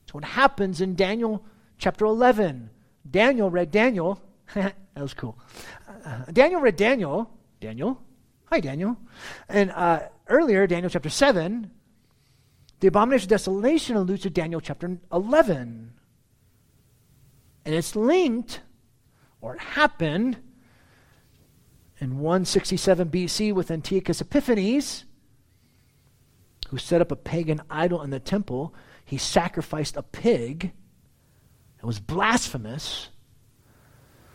to 0.07 0.14
what 0.14 0.24
happens 0.24 0.81
in 0.81 0.96
Daniel 0.96 1.44
chapter 1.78 2.05
11. 2.05 2.70
Daniel 3.09 3.50
read 3.50 3.70
Daniel. 3.70 4.20
that 4.55 4.74
was 4.96 5.14
cool. 5.14 5.38
Uh, 6.05 6.24
Daniel 6.33 6.61
read 6.61 6.76
Daniel. 6.76 7.31
Daniel. 7.61 8.02
Hi, 8.46 8.61
Daniel. 8.61 8.96
And 9.48 9.70
uh, 9.70 10.00
earlier, 10.28 10.66
Daniel 10.66 10.90
chapter 10.90 11.09
7, 11.09 11.70
the 12.81 12.88
abomination 12.88 13.26
of 13.26 13.31
desolation 13.31 13.96
alludes 13.96 14.22
to 14.22 14.31
Daniel 14.31 14.61
chapter 14.61 14.98
11. 15.12 15.92
And 17.64 17.74
it's 17.74 17.94
linked, 17.94 18.61
or 19.40 19.55
it 19.55 19.61
happened, 19.61 20.38
in 22.00 22.18
167 22.18 23.09
BC 23.11 23.55
with 23.55 23.70
Antiochus 23.70 24.20
Epiphanes 24.20 25.05
who 26.73 26.79
set 26.79 27.03
up 27.03 27.13
a 27.13 27.17
pagan 27.17 27.61
idol 27.69 28.01
in 28.01 28.09
the 28.09 28.19
temple. 28.19 28.75
He 29.05 29.19
sacrificed 29.19 29.95
a 29.99 30.03
pig. 30.03 30.73
It 31.79 31.85
was 31.85 32.01
blasphemous. 32.01 33.11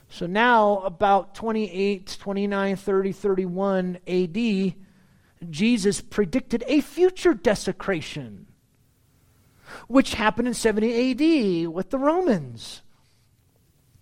So 0.08 0.28
now, 0.28 0.82
about 0.82 1.34
28, 1.34 2.15
29, 2.21 2.76
30, 2.76 3.12
31 3.12 3.97
AD, 4.06 4.76
Jesus 5.50 6.00
predicted 6.00 6.63
a 6.67 6.82
future 6.82 7.34
desecration, 7.34 8.45
which 9.88 10.13
happened 10.13 10.47
in 10.47 10.54
70 10.54 11.63
AD 11.63 11.69
with 11.73 11.89
the 11.89 11.97
Romans. 11.97 12.84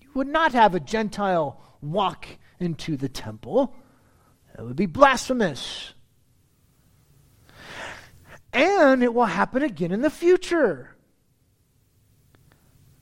You 0.02 0.10
would 0.14 0.28
not 0.28 0.52
have 0.52 0.76
a 0.76 0.82
Gentile 0.82 1.58
walk 1.82 2.28
into 2.60 2.98
the 2.98 3.08
temple, 3.08 3.74
it 4.60 4.62
would 4.62 4.76
be 4.76 4.88
blasphemous 4.88 5.95
and 8.56 9.04
it 9.04 9.14
will 9.14 9.26
happen 9.26 9.62
again 9.62 9.92
in 9.92 10.02
the 10.02 10.10
future. 10.10 10.96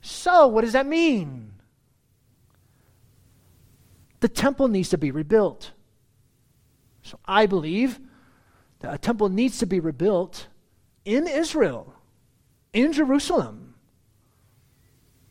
So, 0.01 0.47
what 0.47 0.61
does 0.61 0.73
that 0.73 0.87
mean? 0.87 1.53
The 4.19 4.27
temple 4.27 4.67
needs 4.67 4.89
to 4.89 4.97
be 4.97 5.11
rebuilt. 5.11 5.71
So, 7.03 7.19
I 7.25 7.45
believe 7.45 7.99
that 8.79 8.95
a 8.95 8.97
temple 8.97 9.29
needs 9.29 9.59
to 9.59 9.67
be 9.67 9.79
rebuilt 9.79 10.47
in 11.05 11.27
Israel, 11.27 11.93
in 12.73 12.91
Jerusalem, 12.91 13.75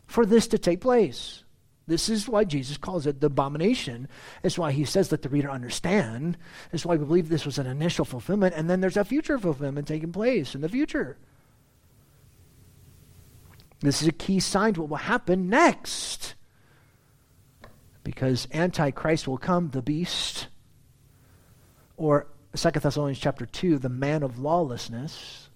for 0.07 0.25
this 0.25 0.47
to 0.49 0.59
take 0.59 0.81
place. 0.81 1.43
This 1.87 2.09
is 2.09 2.29
why 2.29 2.45
Jesus 2.45 2.77
calls 2.77 3.07
it 3.07 3.21
the 3.21 3.27
abomination. 3.27 4.09
It's 4.43 4.57
why 4.57 4.73
he 4.73 4.85
says, 4.85 5.11
let 5.11 5.23
the 5.23 5.29
reader 5.29 5.51
understand. 5.51 6.39
It's 6.73 6.87
why 6.87 6.97
we 6.97 7.05
believe 7.05 7.29
this 7.29 7.45
was 7.45 7.59
an 7.59 7.67
initial 7.67 8.05
fulfillment, 8.05 8.55
and 8.57 8.71
then 8.71 8.81
there's 8.81 8.97
a 8.97 9.05
future 9.05 9.39
fulfillment 9.39 9.89
taking 9.89 10.13
place 10.13 10.55
in 10.55 10.61
the 10.61 10.69
future. 10.69 11.17
This 13.81 14.01
is 14.01 14.09
a 14.09 14.13
key 14.13 14.39
sign 14.39 14.75
to 14.75 14.83
what 14.83 14.91
will 14.91 14.97
happen 14.97 15.49
next. 15.49 16.35
Because 18.05 18.47
Antichrist 18.53 19.27
will 19.27 19.39
come, 19.39 19.71
the 19.71 19.83
beast, 19.83 20.49
or 21.97 22.27
2 22.55 22.71
Thessalonians 22.71 23.19
chapter 23.19 23.47
2, 23.47 23.79
the 23.79 23.89
man 23.89 24.23
of 24.23 24.39
lawlessness 24.39 25.49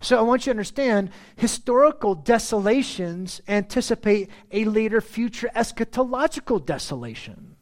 so 0.00 0.18
I 0.18 0.22
want 0.22 0.42
you 0.42 0.44
to 0.46 0.56
understand 0.56 1.10
historical 1.36 2.14
desolations 2.14 3.40
anticipate 3.48 4.30
a 4.50 4.64
later 4.64 5.00
future 5.00 5.50
eschatological 5.54 6.64
desolation. 6.64 7.56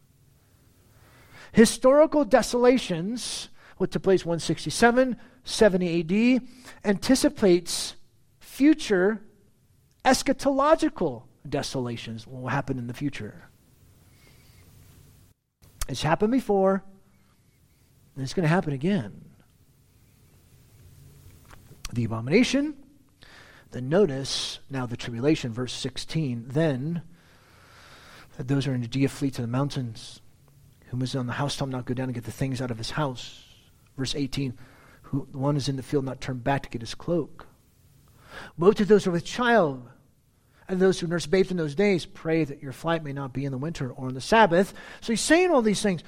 Historical 1.53 2.24
desolations, 2.24 3.48
what 3.77 3.90
took 3.90 4.03
place 4.03 4.24
167, 4.24 5.16
70 5.44 6.00
AD, 6.35 6.42
anticipates 6.85 7.94
future 8.40 9.20
eschatological 10.05 11.24
desolations 11.48 12.27
what 12.27 12.42
will 12.42 12.48
happen 12.48 12.79
in 12.79 12.87
the 12.87 12.94
future. 12.94 13.48
It's 15.88 16.03
happened 16.03 16.33
before, 16.33 16.83
and 18.14 18.24
it's 18.24 18.35
going 18.35 18.44
to 18.44 18.48
happen 18.48 18.72
again 18.72 19.34
the 21.92 22.05
abomination. 22.05 22.75
Then 23.70 23.88
notice 23.88 24.61
now 24.70 24.87
the 24.87 24.97
tribulation, 24.97 25.53
verse 25.53 25.73
16. 25.73 26.47
Then 26.49 27.03
that 28.37 28.49
those 28.49 28.64
who 28.64 28.73
are 28.73 28.75
in 28.75 28.83
Judea 28.83 29.09
flee 29.09 29.31
to 29.33 29.42
the 29.42 29.49
mountains. 29.49 30.20
Whom 30.87 31.03
is 31.03 31.16
on 31.16 31.27
the 31.27 31.33
housetop 31.35 31.68
not 31.68 31.85
go 31.85 31.94
down 31.94 32.07
and 32.07 32.14
get 32.14 32.25
the 32.25 32.31
things 32.31 32.61
out 32.61 32.70
of 32.70 32.79
his 32.79 32.92
house. 32.92 33.44
Verse 33.97 34.14
18. 34.14 34.55
Who 35.03 35.29
one 35.33 35.57
is 35.57 35.68
in 35.68 35.77
the 35.77 35.83
field 35.83 36.05
not 36.05 36.20
turn 36.20 36.38
back 36.38 36.62
to 36.62 36.68
get 36.68 36.83
his 36.83 36.94
cloak. 36.94 37.47
Woe 38.59 38.73
to 38.73 38.85
those 38.85 39.05
who 39.05 39.11
are 39.11 39.12
with 39.12 39.25
child 39.25 39.88
and 40.68 40.81
those 40.81 40.99
who 40.99 41.07
nurse 41.07 41.27
babes 41.27 41.51
in 41.51 41.57
those 41.57 41.75
days. 41.75 42.07
Pray 42.07 42.44
that 42.44 42.62
your 42.62 42.73
flight 42.73 43.05
may 43.05 43.12
not 43.12 43.33
be 43.33 43.44
in 43.44 43.53
the 43.53 43.59
winter 43.59 43.90
or 43.90 44.07
on 44.07 44.14
the 44.14 44.20
Sabbath. 44.20 44.73
So 45.01 45.12
he's 45.12 45.20
saying 45.20 45.51
all 45.51 45.62
these 45.62 45.83
things. 45.83 46.03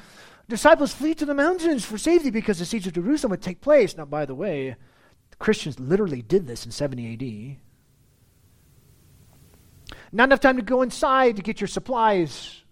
Disciples 0.49 0.95
flee 0.95 1.15
to 1.15 1.27
the 1.27 1.35
mountains 1.35 1.85
for 1.85 1.99
safety 1.99 2.31
because 2.31 2.59
the 2.59 2.65
siege 2.65 2.87
of 2.87 2.93
Jerusalem 2.93 3.33
would 3.33 3.43
take 3.43 3.61
place. 3.61 3.97
Now, 3.97 4.05
by 4.05 4.25
the 4.25 4.35
way, 4.35 4.77
Christians 5.39 5.79
literally 5.79 6.23
did 6.23 6.47
this 6.47 6.65
in 6.65 6.73
70 6.73 7.59
AD. 9.91 9.97
Not 10.13 10.25
enough 10.25 10.41
time 10.41 10.57
to 10.57 10.63
go 10.63 10.83
inside 10.83 11.37
to 11.37 11.43
get 11.43 11.61
your 11.61 11.69
supplies. 11.69 12.63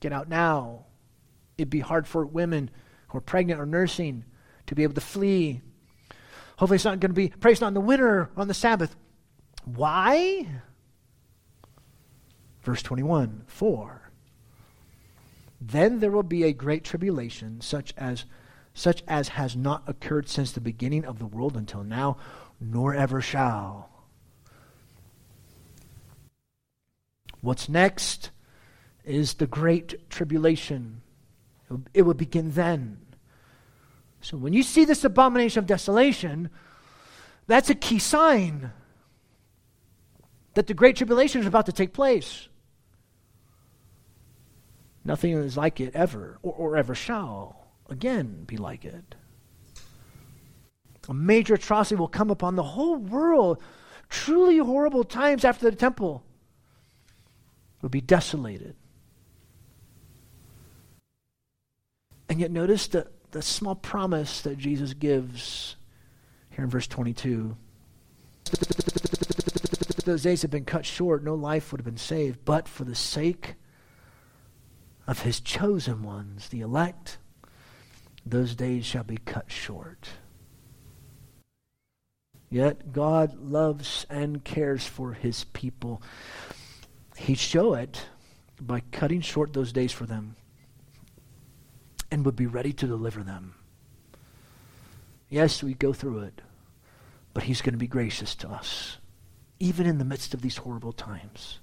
Get 0.00 0.12
out 0.12 0.28
now. 0.28 0.86
It'd 1.58 1.70
be 1.70 1.80
hard 1.80 2.06
for 2.06 2.24
women 2.24 2.70
who 3.08 3.18
are 3.18 3.22
pregnant 3.22 3.60
or 3.60 3.66
nursing 3.66 4.24
to 4.66 4.74
be 4.74 4.82
able 4.82 4.94
to 4.94 5.00
flee. 5.00 5.60
Hopefully, 6.56 6.76
it's 6.76 6.84
not 6.84 7.00
going 7.00 7.10
to 7.10 7.14
be, 7.14 7.32
not 7.42 7.68
in 7.68 7.74
the 7.74 7.80
winter 7.80 8.30
on 8.36 8.48
the 8.48 8.54
Sabbath. 8.54 8.96
Why? 9.64 10.46
Verse 12.62 12.82
21 12.82 13.44
For 13.46 14.10
then 15.60 16.00
there 16.00 16.10
will 16.10 16.22
be 16.22 16.44
a 16.44 16.52
great 16.52 16.84
tribulation, 16.84 17.60
such 17.60 17.92
as 17.96 18.24
such 18.80 19.04
as 19.06 19.28
has 19.28 19.54
not 19.54 19.82
occurred 19.86 20.26
since 20.26 20.52
the 20.52 20.60
beginning 20.60 21.04
of 21.04 21.18
the 21.18 21.26
world 21.26 21.54
until 21.54 21.84
now, 21.84 22.16
nor 22.58 22.94
ever 22.94 23.20
shall. 23.20 23.90
What's 27.42 27.68
next 27.68 28.30
is 29.04 29.34
the 29.34 29.46
great 29.46 30.08
tribulation. 30.08 31.02
It 31.92 32.02
will 32.02 32.14
begin 32.14 32.52
then. 32.52 33.02
So 34.22 34.38
when 34.38 34.54
you 34.54 34.62
see 34.62 34.86
this 34.86 35.04
abomination 35.04 35.58
of 35.58 35.66
desolation, 35.66 36.48
that's 37.46 37.68
a 37.68 37.74
key 37.74 37.98
sign 37.98 38.72
that 40.54 40.66
the 40.66 40.74
great 40.74 40.96
tribulation 40.96 41.42
is 41.42 41.46
about 41.46 41.66
to 41.66 41.72
take 41.72 41.92
place. 41.92 42.48
Nothing 45.04 45.32
is 45.32 45.56
like 45.58 45.80
it 45.80 45.94
ever, 45.94 46.38
or, 46.42 46.52
or 46.52 46.76
ever 46.78 46.94
shall 46.94 47.59
again 47.90 48.44
be 48.46 48.56
like 48.56 48.84
it. 48.84 49.14
A 51.08 51.14
major 51.14 51.54
atrocity 51.54 51.96
will 51.96 52.08
come 52.08 52.30
upon 52.30 52.54
the 52.54 52.62
whole 52.62 52.96
world. 52.96 53.60
Truly 54.08 54.58
horrible 54.58 55.04
times 55.04 55.44
after 55.44 55.70
the 55.70 55.76
temple 55.76 56.24
will 57.82 57.88
be 57.88 58.00
desolated. 58.00 58.76
And 62.28 62.38
yet, 62.38 62.52
notice 62.52 62.86
the, 62.86 63.08
the 63.32 63.42
small 63.42 63.74
promise 63.74 64.40
that 64.42 64.56
Jesus 64.56 64.94
gives 64.94 65.74
here 66.50 66.64
in 66.64 66.70
verse 66.70 66.86
22. 66.86 67.56
Those 70.04 70.22
days 70.22 70.42
have 70.42 70.50
been 70.50 70.64
cut 70.64 70.86
short, 70.86 71.24
no 71.24 71.34
life 71.34 71.72
would 71.72 71.80
have 71.80 71.84
been 71.84 71.96
saved, 71.96 72.44
but 72.44 72.68
for 72.68 72.84
the 72.84 72.94
sake 72.94 73.54
of 75.06 75.22
his 75.22 75.40
chosen 75.40 76.02
ones, 76.02 76.48
the 76.48 76.60
elect, 76.60 77.18
those 78.24 78.54
days 78.54 78.84
shall 78.84 79.04
be 79.04 79.16
cut 79.16 79.50
short. 79.50 80.08
Yet 82.50 82.92
God 82.92 83.38
loves 83.38 84.06
and 84.10 84.44
cares 84.44 84.84
for 84.86 85.12
his 85.12 85.44
people. 85.44 86.02
He'd 87.16 87.38
show 87.38 87.74
it 87.74 88.06
by 88.60 88.80
cutting 88.92 89.20
short 89.20 89.52
those 89.52 89.72
days 89.72 89.92
for 89.92 90.06
them 90.06 90.36
and 92.10 92.24
would 92.24 92.36
be 92.36 92.46
ready 92.46 92.72
to 92.72 92.86
deliver 92.86 93.22
them. 93.22 93.54
Yes, 95.28 95.62
we 95.62 95.74
go 95.74 95.92
through 95.92 96.20
it, 96.20 96.42
but 97.32 97.44
He's 97.44 97.62
going 97.62 97.74
to 97.74 97.78
be 97.78 97.86
gracious 97.86 98.34
to 98.36 98.48
us, 98.48 98.98
even 99.60 99.86
in 99.86 99.98
the 99.98 100.04
midst 100.04 100.34
of 100.34 100.42
these 100.42 100.56
horrible 100.56 100.92
times. 100.92 101.60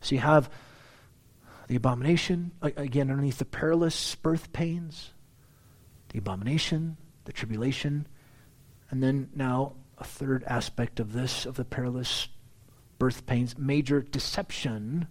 So 0.00 0.14
you 0.14 0.22
have 0.22 0.50
the 1.68 1.76
abomination, 1.76 2.52
again, 2.62 3.10
underneath 3.10 3.38
the 3.38 3.44
perilous 3.44 4.14
birth 4.16 4.52
pains, 4.52 5.12
the 6.10 6.18
abomination, 6.18 6.96
the 7.24 7.32
tribulation, 7.32 8.06
and 8.90 9.02
then 9.02 9.30
now 9.34 9.74
a 9.98 10.04
third 10.04 10.44
aspect 10.44 11.00
of 11.00 11.12
this, 11.12 11.46
of 11.46 11.56
the 11.56 11.64
perilous 11.64 12.28
birth 12.98 13.26
pains, 13.26 13.56
major 13.58 14.02
deception 14.02 15.06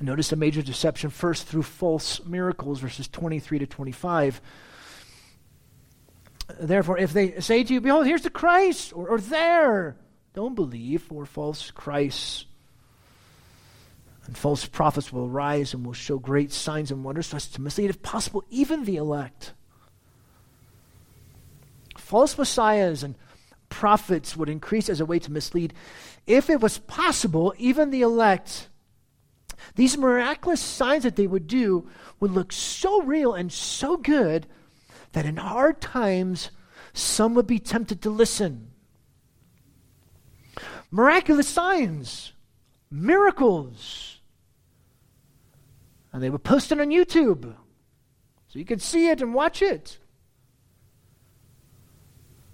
Notice 0.00 0.30
a 0.30 0.36
major 0.36 0.62
deception 0.62 1.10
first 1.10 1.46
through 1.46 1.64
false 1.64 2.24
miracles, 2.24 2.78
verses 2.78 3.08
23 3.08 3.60
to 3.60 3.66
25. 3.66 4.40
Therefore, 6.60 6.98
if 6.98 7.12
they 7.12 7.40
say 7.40 7.64
to 7.64 7.74
you, 7.74 7.80
Behold, 7.80 8.06
here's 8.06 8.22
the 8.22 8.30
Christ, 8.30 8.92
or, 8.94 9.08
or 9.08 9.20
there, 9.20 9.96
don't 10.34 10.54
believe, 10.54 11.02
for 11.02 11.26
false 11.26 11.72
Christs 11.72 12.46
and 14.28 14.38
false 14.38 14.64
prophets 14.66 15.12
will 15.12 15.26
arise 15.26 15.74
and 15.74 15.84
will 15.84 15.92
show 15.92 16.18
great 16.18 16.52
signs 16.52 16.92
and 16.92 17.02
wonders 17.02 17.26
so 17.26 17.36
as 17.36 17.48
to 17.48 17.60
mislead, 17.60 17.90
if 17.90 18.02
possible, 18.02 18.44
even 18.48 18.84
the 18.84 18.96
elect. 18.96 19.54
False 21.96 22.38
messiahs 22.38 23.02
and 23.02 23.16
prophets 23.68 24.36
would 24.36 24.48
increase 24.48 24.88
as 24.88 25.00
a 25.00 25.06
way 25.06 25.18
to 25.18 25.32
mislead. 25.32 25.74
If 26.26 26.48
it 26.48 26.60
was 26.60 26.78
possible, 26.78 27.52
even 27.58 27.90
the 27.90 28.02
elect 28.02 28.68
these 29.74 29.98
miraculous 29.98 30.60
signs 30.60 31.04
that 31.04 31.16
they 31.16 31.26
would 31.26 31.46
do 31.46 31.88
would 32.20 32.30
look 32.30 32.52
so 32.52 33.02
real 33.02 33.34
and 33.34 33.52
so 33.52 33.96
good 33.96 34.46
that 35.12 35.26
in 35.26 35.36
hard 35.36 35.80
times, 35.80 36.50
some 36.92 37.34
would 37.34 37.46
be 37.46 37.58
tempted 37.58 38.02
to 38.02 38.10
listen. 38.10 38.70
Miraculous 40.90 41.48
signs, 41.48 42.32
miracles. 42.90 44.17
And 46.18 46.24
they 46.24 46.30
were 46.30 46.38
post 46.40 46.72
it 46.72 46.80
on 46.80 46.88
YouTube 46.88 47.44
so 47.44 48.58
you 48.58 48.64
could 48.64 48.82
see 48.82 49.08
it 49.08 49.22
and 49.22 49.32
watch 49.32 49.62
it. 49.62 49.98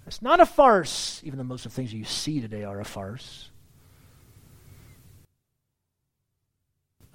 It's 0.05 0.21
not 0.21 0.39
a 0.39 0.45
farce, 0.45 1.19
even 1.23 1.39
though 1.39 1.45
most 1.45 1.65
of 1.65 1.71
the 1.71 1.75
things 1.75 1.91
you 1.91 2.03
see 2.03 2.39
today 2.39 2.63
are 2.63 2.79
a 2.79 2.85
farce. 2.85 3.49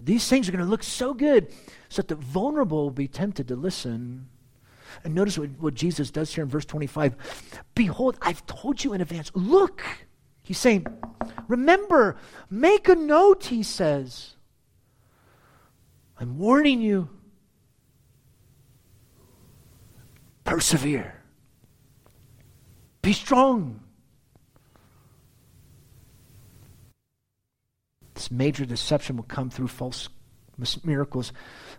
These 0.03 0.29
things 0.29 0.49
are 0.49 0.51
going 0.51 0.65
to 0.65 0.69
look 0.69 0.83
so 0.83 1.15
good 1.15 1.53
so 1.89 2.03
that 2.03 2.09
the 2.09 2.17
vulnerable 2.17 2.83
will 2.83 2.91
be 2.91 3.07
tempted 3.07 3.47
to 3.47 3.55
listen. 3.55 4.29
And 5.05 5.15
notice 5.15 5.39
what, 5.39 5.51
what 5.61 5.75
Jesus 5.75 6.11
does 6.11 6.35
here 6.35 6.43
in 6.43 6.51
verse 6.51 6.65
25. 6.65 7.63
Behold, 7.77 8.19
I've 8.21 8.45
told 8.47 8.83
you 8.83 8.93
in 8.93 9.01
advance. 9.01 9.31
Look, 9.35 9.85
he's 10.43 10.59
saying, 10.59 10.85
remember, 11.47 12.17
make 12.51 12.89
a 12.89 12.97
note, 12.97 13.45
he 13.45 13.63
says. 13.63 14.35
I'm 16.21 16.39
warning 16.39 16.83
you. 16.83 17.09
Persevere. 20.45 21.15
Be 23.01 23.15
strong. 23.15 23.81
This 28.15 28.31
major 28.31 28.67
deception 28.67 29.17
will 29.17 29.25
come 29.25 29.49
through 29.49 29.69
false 29.69 30.11
miracles, 30.85 31.33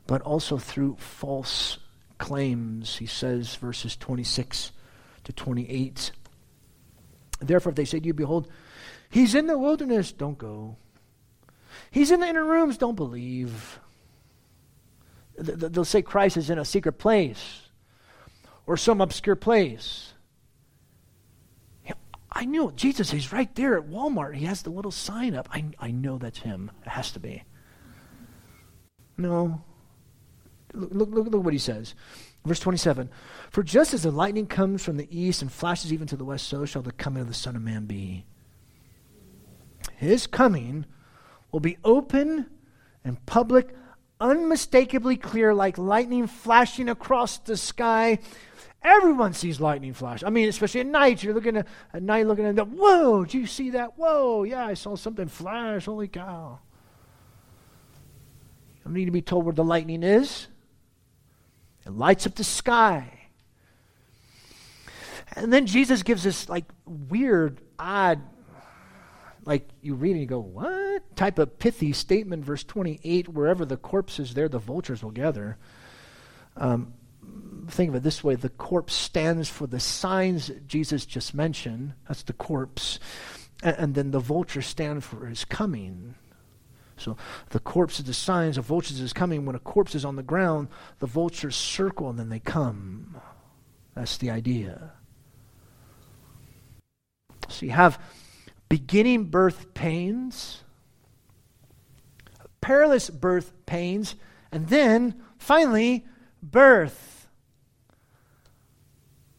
but 0.08 0.24
also 0.24 0.58
through 0.58 0.96
false 0.98 1.78
claims. 2.18 2.98
He 2.98 3.06
says, 3.06 3.54
verses 3.56 3.96
26 3.96 4.72
to 5.26 5.34
28. 5.34 6.12
Therefore, 7.42 7.70
if 7.70 7.76
they 7.76 7.86
say 7.86 8.00
to 8.00 8.08
you, 8.08 8.16
Behold, 8.16 8.48
he's 9.12 9.36
in 9.36 9.46
the 9.46 9.60
wilderness, 9.60 10.12
don't 10.12 10.40
go. 10.40 10.78
He's 11.92 12.10
in 12.10 12.22
the 12.22 12.28
inner 12.28 12.46
rooms, 12.46 12.80
don't 12.80 12.96
believe. 12.96 13.80
They'll 15.42 15.86
say 15.86 16.02
Christ 16.02 16.38
is 16.38 16.50
in 16.50 16.60
a 16.60 16.66
secret 16.66 16.94
place 16.94 17.62
or 18.66 18.78
some 18.78 19.02
obscure 19.02 19.36
place. 19.36 20.14
I 22.32 22.46
knew 22.46 22.72
Jesus, 22.76 23.12
he's 23.12 23.34
right 23.34 23.54
there 23.56 23.78
at 23.78 23.90
Walmart. 23.90 24.36
He 24.36 24.46
has 24.46 24.62
the 24.62 24.70
little 24.70 24.92
sign 24.92 25.36
up. 25.36 25.50
I, 25.52 25.66
I 25.80 25.92
know 25.92 26.18
that's 26.18 26.40
him. 26.40 26.72
It 26.86 26.90
has 26.90 27.12
to 27.12 27.20
be. 27.20 27.44
No. 29.18 29.62
Look, 30.74 30.92
look, 30.94 31.10
look, 31.10 31.28
look 31.28 31.44
what 31.44 31.54
he 31.54 31.60
says. 31.60 31.94
Verse 32.46 32.60
27 32.60 33.10
For 33.50 33.64
just 33.64 33.94
as 33.94 34.04
the 34.04 34.12
lightning 34.12 34.48
comes 34.48 34.84
from 34.84 34.98
the 34.98 35.08
east 35.16 35.42
and 35.42 35.52
flashes 35.52 35.92
even 35.92 36.08
to 36.08 36.16
the 36.16 36.24
west, 36.24 36.48
so 36.48 36.66
shall 36.66 36.82
the 36.82 36.94
coming 36.94 37.22
of 37.22 37.28
the 37.28 37.34
Son 37.34 37.56
of 37.56 37.62
Man 37.62 37.86
be. 37.86 38.26
His 39.98 40.26
coming 40.26 40.86
will 41.52 41.60
be 41.60 41.78
open 41.84 42.50
and 43.04 43.24
public, 43.26 43.76
unmistakably 44.22 45.18
clear, 45.18 45.54
like 45.54 45.78
lightning 45.78 46.28
flashing 46.28 46.88
across 46.88 47.38
the 47.40 47.58
sky 47.58 48.20
Everyone 48.84 49.34
sees 49.34 49.62
lightning 49.62 49.94
flash. 49.94 50.24
I 50.24 50.32
mean, 50.32 50.50
especially 50.50 50.80
at 50.80 50.88
night. 50.88 51.22
You're 51.22 51.36
looking 51.36 51.58
at, 51.58 51.68
at 51.94 52.02
night, 52.02 52.26
looking 52.26 52.46
at 52.46 52.56
the 52.56 52.66
whoa. 52.66 53.26
Do 53.26 53.38
you 53.38 53.46
see 53.46 53.72
that? 53.72 53.98
Whoa! 53.98 54.44
Yeah, 54.44 54.66
I 54.66 54.74
saw 54.74 54.96
something 54.96 55.28
flash. 55.28 55.86
Holy 55.86 56.08
cow! 56.08 56.60
Don't 58.84 58.94
need 58.94 59.06
to 59.06 59.12
be 59.12 59.22
told 59.22 59.46
where 59.46 59.54
the 59.54 59.64
lightning 59.64 60.02
is. 60.02 60.48
It 61.86 61.92
lights 61.92 62.26
up 62.26 62.34
the 62.34 62.44
sky. 62.44 63.20
And 65.36 65.54
then 65.54 65.68
Jesus 65.68 66.02
gives 66.02 66.24
this 66.24 66.50
like 66.50 66.66
weird, 66.86 67.62
odd, 67.78 68.20
like 69.46 69.68
you 69.82 69.96
read 69.96 70.12
and 70.12 70.22
you 70.22 70.28
go, 70.28 70.40
what? 70.40 71.16
Type 71.16 71.40
of 71.40 71.58
pithy 71.60 71.94
statement, 71.94 72.46
verse 72.46 72.64
28 72.64 73.30
wherever 73.30 73.66
the 73.66 73.78
corpse 73.78 74.20
is, 74.20 74.34
there 74.34 74.50
the 74.50 74.60
vultures 74.60 75.04
will 75.04 75.12
gather. 75.12 75.58
Um, 76.58 76.94
think 77.68 77.90
of 77.90 77.96
it 77.96 78.04
this 78.04 78.24
way 78.24 78.36
the 78.36 78.50
corpse 78.50 78.94
stands 78.94 79.50
for 79.50 79.68
the 79.68 79.80
signs 79.80 80.52
Jesus 80.68 81.06
just 81.06 81.34
mentioned. 81.34 81.94
That's 82.08 82.24
the 82.24 82.34
corpse. 82.34 83.00
And, 83.64 83.76
and 83.78 83.96
then 83.96 84.12
the 84.12 84.20
vultures 84.20 84.66
stand 84.66 85.04
for 85.04 85.26
his 85.26 85.46
coming. 85.46 86.16
So 86.98 87.18
the 87.50 87.60
corpse 87.60 88.00
is 88.00 88.06
the 88.06 88.14
signs, 88.14 88.58
the 88.58 88.62
vultures 88.62 89.00
is 89.00 89.14
coming. 89.14 89.46
When 89.46 89.56
a 89.56 89.60
corpse 89.60 89.96
is 89.96 90.06
on 90.06 90.16
the 90.16 90.24
ground, 90.24 90.68
the 91.00 91.08
vultures 91.08 91.56
circle 91.56 92.10
and 92.10 92.20
then 92.20 92.30
they 92.30 92.40
come. 92.40 93.18
That's 93.96 94.18
the 94.18 94.30
idea. 94.30 94.92
So 97.50 97.66
you 97.66 97.72
have 97.72 98.00
beginning 98.72 99.26
birth 99.26 99.74
pains, 99.74 100.64
perilous 102.62 103.10
birth 103.10 103.52
pains, 103.66 104.16
And 104.50 104.70
then, 104.70 105.22
finally, 105.38 106.06
birth. 106.42 107.28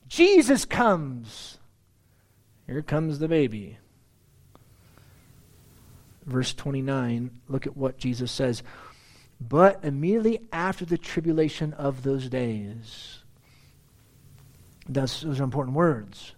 Jesus 0.06 0.66
comes. 0.66 1.56
Here 2.66 2.82
comes 2.82 3.20
the 3.20 3.28
baby. 3.28 3.78
Verse 6.26 6.52
29, 6.52 7.30
look 7.48 7.66
at 7.66 7.74
what 7.74 7.96
Jesus 7.96 8.30
says. 8.30 8.62
But 9.40 9.82
immediately 9.82 10.40
after 10.52 10.84
the 10.84 10.98
tribulation 10.98 11.72
of 11.72 12.02
those 12.02 12.28
days, 12.28 13.20
that's, 14.86 15.22
those 15.22 15.40
are 15.40 15.44
important 15.44 15.74
words. 15.74 16.34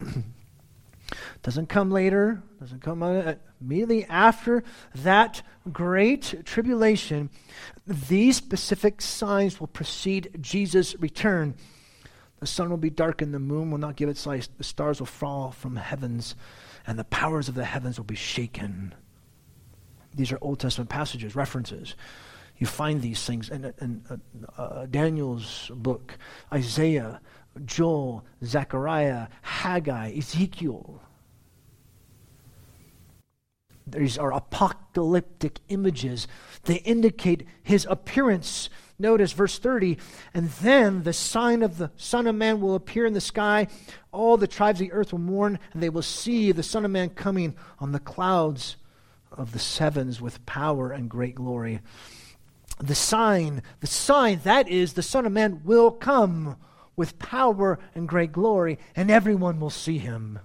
doesn't 1.42 1.68
come 1.68 1.90
later, 1.90 2.42
doesn't 2.60 2.82
come 2.82 3.02
uh, 3.02 3.34
immediately 3.60 4.04
after 4.04 4.62
that 4.94 5.42
great 5.72 6.44
tribulation. 6.44 7.30
These 7.86 8.36
specific 8.36 9.00
signs 9.00 9.60
will 9.60 9.66
precede 9.68 10.38
Jesus' 10.40 10.94
return. 10.96 11.54
The 12.40 12.46
sun 12.46 12.70
will 12.70 12.76
be 12.76 12.90
darkened, 12.90 13.34
the 13.34 13.40
moon 13.40 13.70
will 13.70 13.78
not 13.78 13.96
give 13.96 14.08
its 14.08 14.24
light, 14.26 14.48
the 14.58 14.64
stars 14.64 15.00
will 15.00 15.06
fall 15.06 15.50
from 15.50 15.74
the 15.74 15.80
heavens, 15.80 16.36
and 16.86 16.98
the 16.98 17.04
powers 17.04 17.48
of 17.48 17.54
the 17.54 17.64
heavens 17.64 17.98
will 17.98 18.04
be 18.04 18.14
shaken. 18.14 18.94
These 20.14 20.32
are 20.32 20.38
Old 20.40 20.60
Testament 20.60 20.90
passages, 20.90 21.34
references. 21.34 21.94
You 22.58 22.66
find 22.66 23.02
these 23.02 23.24
things 23.24 23.50
in, 23.50 23.72
in 23.80 24.02
uh, 24.10 24.60
uh, 24.60 24.86
Daniel's 24.86 25.70
book, 25.74 26.18
Isaiah, 26.52 27.20
Joel, 27.64 28.24
Zechariah, 28.44 29.28
Haggai, 29.42 30.12
Ezekiel. 30.16 31.02
These 33.86 34.18
are 34.18 34.32
apocalyptic 34.32 35.60
images. 35.68 36.28
They 36.64 36.76
indicate 36.76 37.46
his 37.62 37.86
appearance. 37.88 38.68
Notice 38.98 39.32
verse 39.32 39.58
30 39.58 39.96
and 40.34 40.48
then 40.50 41.04
the 41.04 41.12
sign 41.12 41.62
of 41.62 41.78
the 41.78 41.90
Son 41.96 42.26
of 42.26 42.34
Man 42.34 42.60
will 42.60 42.74
appear 42.74 43.06
in 43.06 43.14
the 43.14 43.20
sky. 43.20 43.68
All 44.12 44.36
the 44.36 44.48
tribes 44.48 44.80
of 44.80 44.88
the 44.88 44.92
earth 44.92 45.12
will 45.12 45.20
mourn, 45.20 45.58
and 45.72 45.82
they 45.82 45.88
will 45.88 46.02
see 46.02 46.52
the 46.52 46.62
Son 46.62 46.84
of 46.84 46.90
Man 46.90 47.10
coming 47.10 47.54
on 47.78 47.92
the 47.92 48.00
clouds 48.00 48.76
of 49.30 49.52
the 49.52 49.58
sevens 49.58 50.20
with 50.20 50.44
power 50.46 50.90
and 50.90 51.08
great 51.08 51.36
glory. 51.36 51.80
The 52.80 52.94
sign, 52.94 53.62
the 53.80 53.86
sign, 53.86 54.40
that 54.44 54.68
is, 54.68 54.92
the 54.92 55.02
Son 55.02 55.26
of 55.26 55.32
Man 55.32 55.62
will 55.64 55.90
come 55.90 56.56
with 56.98 57.16
power 57.20 57.78
and 57.94 58.08
great 58.08 58.32
glory, 58.32 58.76
and 58.96 59.08
everyone 59.08 59.60
will 59.60 59.70
see 59.70 59.98
him. 59.98 60.40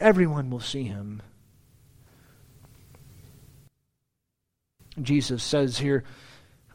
Everyone 0.00 0.50
will 0.50 0.58
see 0.58 0.82
him. 0.82 1.22
Jesus 5.00 5.44
says 5.44 5.78
here, 5.78 6.02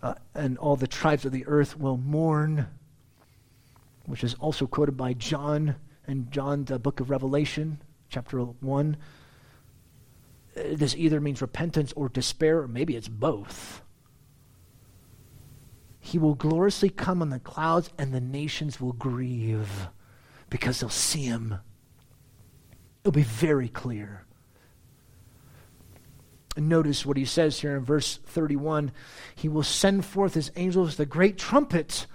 uh, 0.01 0.13
and 0.33 0.57
all 0.57 0.77
the 0.77 0.87
tribes 0.87 1.25
of 1.25 1.33
the 1.33 1.45
earth 1.47 1.77
will 1.77 1.97
mourn, 1.97 2.67
which 4.05 4.23
is 4.23 4.35
also 4.35 4.67
quoted 4.67 4.95
by 4.95 5.11
John 5.11 5.75
in 6.07 6.29
John, 6.31 6.63
the 6.63 6.79
book 6.79 7.01
of 7.01 7.09
Revelation, 7.09 7.81
chapter 8.07 8.39
1. 8.39 8.97
Uh, 10.55 10.61
this 10.71 10.95
either 10.95 11.19
means 11.19 11.41
repentance 11.41 11.91
or 11.97 12.07
despair, 12.07 12.59
or 12.59 12.69
maybe 12.69 12.95
it's 12.95 13.09
both. 13.09 13.81
He 16.05 16.17
will 16.17 16.35
gloriously 16.35 16.89
come 16.89 17.21
on 17.21 17.29
the 17.29 17.39
clouds, 17.39 17.89
and 17.97 18.13
the 18.13 18.19
nations 18.19 18.79
will 18.79 18.91
grieve 18.91 19.87
because 20.49 20.81
they'll 20.81 20.89
see 20.89 21.23
him. 21.23 21.59
It'll 23.01 23.13
be 23.13 23.23
very 23.23 23.69
clear. 23.69 24.25
And 26.57 26.67
notice 26.67 27.05
what 27.05 27.15
he 27.15 27.23
says 27.23 27.61
here 27.61 27.77
in 27.77 27.85
verse 27.85 28.17
31 28.17 28.91
He 29.33 29.47
will 29.47 29.63
send 29.63 30.03
forth 30.03 30.33
his 30.33 30.51
angels 30.57 30.89
with 30.89 30.99
a 30.99 31.05
great 31.05 31.37
trumpet. 31.37 32.05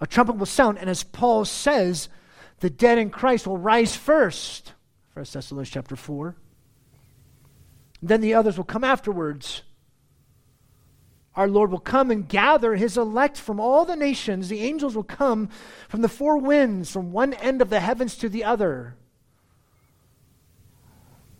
A 0.00 0.06
trumpet 0.06 0.36
will 0.36 0.46
sound, 0.46 0.78
and 0.78 0.88
as 0.88 1.02
Paul 1.02 1.44
says, 1.44 2.08
the 2.60 2.70
dead 2.70 2.96
in 2.96 3.10
Christ 3.10 3.44
will 3.44 3.58
rise 3.58 3.96
first. 3.96 4.74
1 5.14 5.26
Thessalonians 5.32 5.68
chapter 5.68 5.96
4. 5.96 6.36
Then 8.00 8.20
the 8.20 8.34
others 8.34 8.56
will 8.56 8.64
come 8.64 8.84
afterwards. 8.84 9.62
Our 11.36 11.48
Lord 11.48 11.70
will 11.70 11.78
come 11.78 12.10
and 12.10 12.28
gather 12.28 12.74
his 12.74 12.96
elect 12.96 13.38
from 13.38 13.60
all 13.60 13.84
the 13.84 13.96
nations. 13.96 14.48
The 14.48 14.62
angels 14.62 14.96
will 14.96 15.04
come 15.04 15.48
from 15.88 16.02
the 16.02 16.08
four 16.08 16.38
winds, 16.38 16.90
from 16.90 17.12
one 17.12 17.34
end 17.34 17.62
of 17.62 17.70
the 17.70 17.80
heavens 17.80 18.16
to 18.16 18.28
the 18.28 18.44
other 18.44 18.96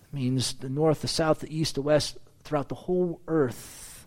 It 0.04 0.16
means 0.16 0.54
the 0.54 0.68
north, 0.68 1.02
the 1.02 1.08
south, 1.08 1.40
the 1.40 1.56
east, 1.56 1.74
the 1.74 1.82
west, 1.82 2.18
throughout 2.44 2.68
the 2.68 2.74
whole 2.74 3.20
earth, 3.28 4.06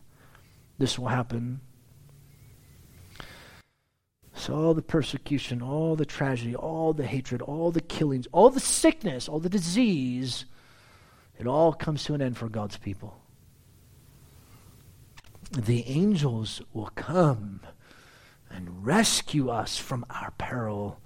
this 0.78 0.98
will 0.98 1.08
happen. 1.08 1.62
So, 4.36 4.56
all 4.56 4.74
the 4.74 4.82
persecution, 4.82 5.62
all 5.62 5.96
the 5.96 6.06
tragedy, 6.06 6.56
all 6.56 6.92
the 6.94 7.06
hatred, 7.06 7.42
all 7.42 7.72
the 7.72 7.82
killings, 7.82 8.28
all 8.32 8.50
the 8.50 8.60
sickness, 8.60 9.30
all 9.30 9.40
the 9.40 9.50
disease, 9.50 10.46
it 11.38 11.48
all 11.48 11.72
comes 11.72 12.04
to 12.06 12.14
an 12.14 12.22
end 12.22 12.38
for 12.38 12.50
God's 12.50 12.78
people. 12.78 13.23
The 15.54 15.88
angels 15.88 16.62
will 16.74 16.90
come 16.96 17.62
and 18.50 18.86
rescue 18.86 19.50
us 19.50 19.78
from 19.78 20.04
our 20.10 20.32
peril. 20.38 21.00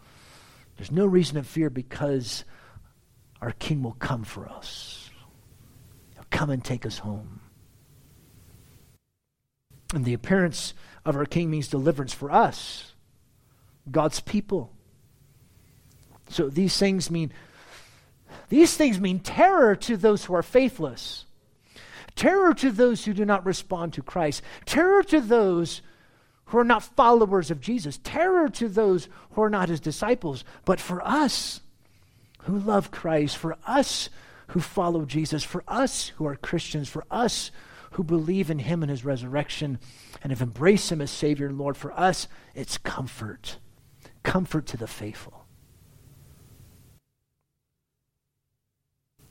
There's 0.78 0.92
no 0.92 1.06
reason 1.06 1.36
to 1.36 1.44
fear 1.44 1.70
because 1.70 2.46
our 3.42 3.52
King 3.52 3.84
will 3.84 3.94
come 3.94 4.24
for 4.24 4.48
us. 4.48 5.10
He'll 6.14 6.26
come 6.30 6.50
and 6.50 6.64
take 6.64 6.86
us 6.86 7.00
home. 7.00 7.42
And 9.94 10.06
the 10.06 10.14
appearance 10.14 10.74
of 11.06 11.16
our 11.16 11.26
King 11.26 11.50
means 11.50 11.68
deliverance 11.68 12.14
for 12.14 12.32
us, 12.32 12.94
God's 13.90 14.22
people. 14.22 14.74
So 16.30 16.50
these 16.50 16.78
things 16.78 17.12
mean 17.12 17.32
these 18.50 18.76
things 18.76 19.00
mean 19.00 19.20
terror 19.20 19.76
to 19.76 19.98
those 19.98 20.26
who 20.26 20.34
are 20.34 20.44
faithless. 20.44 21.27
Terror 22.18 22.54
to 22.56 22.72
those 22.72 23.06
who 23.06 23.14
do 23.14 23.24
not 23.24 23.46
respond 23.46 23.94
to 23.94 24.02
Christ. 24.02 24.42
Terror 24.66 25.04
to 25.04 25.22
those 25.22 25.82
who 26.46 26.58
are 26.58 26.64
not 26.64 26.84
followers 26.84 27.52
of 27.52 27.62
Jesus. 27.62 28.00
Terror 28.04 28.50
to 28.50 28.68
those 28.68 29.08
who 29.32 29.44
are 29.44 29.50
not 29.50 29.70
his 29.70 29.80
disciples. 29.80 30.44
But 30.66 30.80
for 30.80 31.06
us, 31.08 31.62
who 32.40 32.58
love 32.58 32.90
Christ, 32.90 33.38
for 33.38 33.56
us 33.68 34.10
who 34.48 34.60
follow 34.60 35.06
Jesus, 35.06 35.44
for 35.44 35.64
us 35.68 36.10
who 36.18 36.26
are 36.26 36.36
Christians, 36.36 36.90
for 36.90 37.06
us 37.12 37.52
who 37.92 38.04
believe 38.04 38.50
in 38.50 38.60
him 38.60 38.82
and 38.82 38.90
his 38.90 39.06
resurrection 39.06 39.78
and 40.24 40.32
have 40.32 40.42
embraced 40.42 40.92
him 40.92 41.02
as 41.02 41.12
Savior 41.12 41.46
and 41.48 41.58
Lord, 41.58 41.78
for 41.78 41.92
us, 41.98 42.28
it's 42.56 42.78
comfort. 42.80 43.58
Comfort 44.24 44.66
to 44.68 44.78
the 44.78 44.88
faithful. 44.88 45.46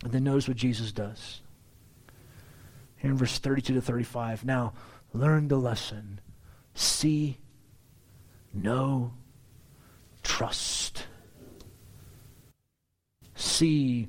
And 0.05 0.13
then 0.13 0.25
notice 0.25 0.47
what 0.47 0.57
Jesus 0.57 0.93
does. 0.93 1.41
Here 2.97 3.11
in 3.11 3.17
verse 3.17 3.39
32 3.39 3.75
to 3.75 3.81
35. 3.81 4.45
Now, 4.45 4.73
learn 5.13 5.49
the 5.49 5.59
lesson. 5.59 6.21
See, 6.75 7.39
know, 8.53 9.15
trust 10.23 11.07
see. 13.57 14.09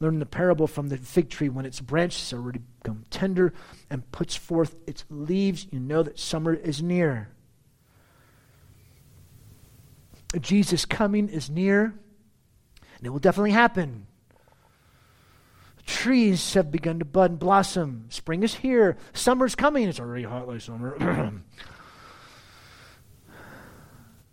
Learn 0.00 0.18
the 0.18 0.26
parable 0.26 0.66
from 0.66 0.88
the 0.88 0.96
fig 0.96 1.30
tree 1.30 1.48
when 1.48 1.66
its 1.66 1.80
branches 1.80 2.32
are 2.32 2.38
already 2.38 2.60
become 2.82 3.04
tender 3.10 3.52
and 3.90 4.10
puts 4.12 4.36
forth 4.36 4.76
its 4.86 5.04
leaves, 5.10 5.66
you 5.70 5.80
know 5.80 6.02
that 6.02 6.18
summer 6.18 6.54
is 6.54 6.82
near. 6.82 7.28
Jesus' 10.40 10.84
coming 10.84 11.28
is 11.28 11.48
near, 11.48 11.94
and 12.96 13.06
it 13.06 13.10
will 13.10 13.18
definitely 13.18 13.52
happen. 13.52 14.06
Trees 15.88 16.52
have 16.52 16.70
begun 16.70 16.98
to 16.98 17.06
bud 17.06 17.30
and 17.30 17.40
blossom. 17.40 18.04
Spring 18.10 18.42
is 18.42 18.56
here. 18.56 18.98
Summer's 19.14 19.54
coming. 19.54 19.88
It's 19.88 19.98
already 19.98 20.24
hot 20.24 20.46
like 20.46 20.60
summer. 20.60 21.32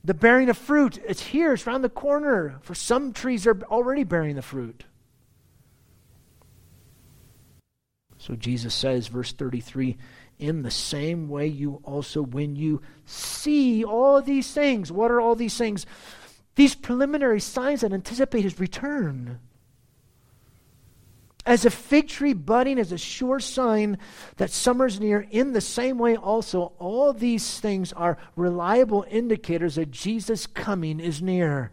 The 0.03 0.13
bearing 0.13 0.51
of 0.51 0.57
fruit, 0.59 0.99
it's 1.03 1.23
here, 1.23 1.53
it's 1.53 1.65
around 1.65 1.81
the 1.81 1.89
corner. 1.89 2.59
For 2.61 2.75
some 2.75 3.11
trees 3.11 3.47
are 3.47 3.59
already 3.63 4.03
bearing 4.03 4.35
the 4.35 4.43
fruit. 4.43 4.83
So 8.19 8.35
Jesus 8.35 8.75
says, 8.75 9.07
verse 9.07 9.33
33, 9.33 9.97
in 10.37 10.61
the 10.61 10.69
same 10.69 11.27
way 11.27 11.47
you 11.47 11.81
also, 11.83 12.21
when 12.21 12.55
you 12.55 12.83
see 13.05 13.83
all 13.83 14.21
these 14.21 14.51
things, 14.53 14.91
what 14.91 15.09
are 15.09 15.19
all 15.19 15.33
these 15.33 15.57
things? 15.57 15.87
These 16.53 16.75
preliminary 16.75 17.41
signs 17.41 17.81
that 17.81 17.91
anticipate 17.91 18.43
his 18.43 18.59
return. 18.59 19.39
As 21.45 21.63
a 21.63 21.69
fig 21.69 22.07
tree 22.07 22.33
budding 22.33 22.79
is 22.79 22.91
a 22.91 22.97
sure 22.97 23.39
sign 23.39 23.99
that 24.37 24.49
summer's 24.49 24.99
near, 24.99 25.27
in 25.29 25.53
the 25.53 25.61
same 25.61 25.99
way, 25.99 26.15
also, 26.15 26.73
all 26.79 27.13
these 27.13 27.59
things 27.59 27.93
are 27.93 28.17
reliable 28.35 29.05
indicators 29.09 29.75
that 29.75 29.91
Jesus' 29.91 30.47
coming 30.47 30.99
is 30.99 31.21
near. 31.21 31.71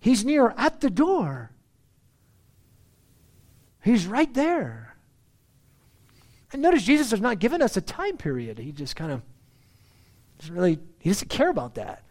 He's 0.00 0.24
near 0.24 0.54
at 0.56 0.80
the 0.80 0.90
door, 0.90 1.50
He's 3.82 4.06
right 4.06 4.32
there. 4.34 4.94
And 6.52 6.62
notice 6.62 6.82
Jesus 6.82 7.12
has 7.12 7.20
not 7.20 7.38
given 7.38 7.62
us 7.62 7.76
a 7.76 7.80
time 7.80 8.16
period. 8.16 8.58
He 8.58 8.72
just 8.72 8.96
kind 8.96 9.12
of 9.12 9.22
doesn't 10.38 10.54
really, 10.54 10.78
he 10.98 11.10
doesn't 11.10 11.28
care 11.28 11.48
about 11.48 11.76
that. 11.76 12.02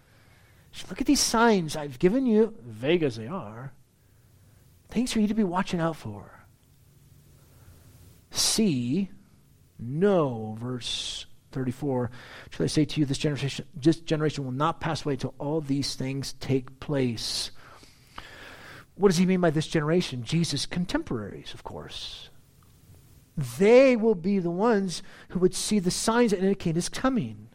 Just 0.71 0.89
look 0.89 1.01
at 1.01 1.07
these 1.07 1.19
signs 1.19 1.75
I've 1.75 1.99
given 1.99 2.25
you, 2.25 2.55
vague 2.63 3.03
as 3.03 3.17
they 3.17 3.27
are, 3.27 3.73
things 4.89 5.13
for 5.13 5.19
you 5.19 5.27
to 5.27 5.33
be 5.33 5.43
watching 5.43 5.79
out 5.79 5.95
for. 5.95 6.45
See, 8.31 9.09
know, 9.77 10.57
verse 10.59 11.25
34. 11.51 12.11
Shall 12.51 12.63
I 12.63 12.67
say 12.67 12.85
to 12.85 12.99
you, 12.99 13.05
this 13.05 13.17
generation, 13.17 13.65
this 13.75 13.99
generation 13.99 14.45
will 14.45 14.51
not 14.51 14.79
pass 14.79 15.05
away 15.05 15.13
until 15.13 15.33
all 15.39 15.61
these 15.61 15.95
things 15.95 16.33
take 16.33 16.79
place. 16.79 17.51
What 18.95 19.09
does 19.09 19.17
he 19.17 19.25
mean 19.25 19.41
by 19.41 19.49
this 19.49 19.67
generation? 19.67 20.23
Jesus' 20.23 20.65
contemporaries, 20.65 21.53
of 21.53 21.63
course. 21.63 22.29
They 23.57 23.95
will 23.95 24.15
be 24.15 24.39
the 24.39 24.51
ones 24.51 25.01
who 25.29 25.39
would 25.39 25.55
see 25.55 25.79
the 25.79 25.91
signs 25.91 26.31
that 26.31 26.39
indicate 26.39 26.75
his 26.75 26.89
coming, 26.89 27.48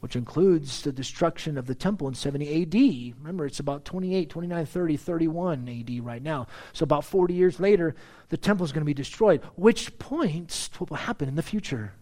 which 0.00 0.16
includes 0.16 0.82
the 0.82 0.92
destruction 0.92 1.56
of 1.56 1.66
the 1.66 1.74
temple 1.74 2.08
in 2.08 2.14
70 2.14 2.62
AD. 2.62 3.18
Remember, 3.18 3.46
it's 3.46 3.60
about 3.60 3.84
28, 3.84 4.28
29, 4.28 4.66
30, 4.66 4.96
31 4.96 5.68
AD 5.68 6.04
right 6.04 6.22
now. 6.22 6.46
So, 6.72 6.84
about 6.84 7.04
40 7.04 7.34
years 7.34 7.60
later, 7.60 7.94
the 8.30 8.36
temple 8.36 8.64
is 8.64 8.72
going 8.72 8.82
to 8.82 8.86
be 8.86 8.94
destroyed, 8.94 9.42
which 9.56 9.98
points 9.98 10.68
to 10.70 10.78
what 10.78 10.90
will 10.90 10.96
happen 10.96 11.28
in 11.28 11.36
the 11.36 11.42
future. 11.42 11.92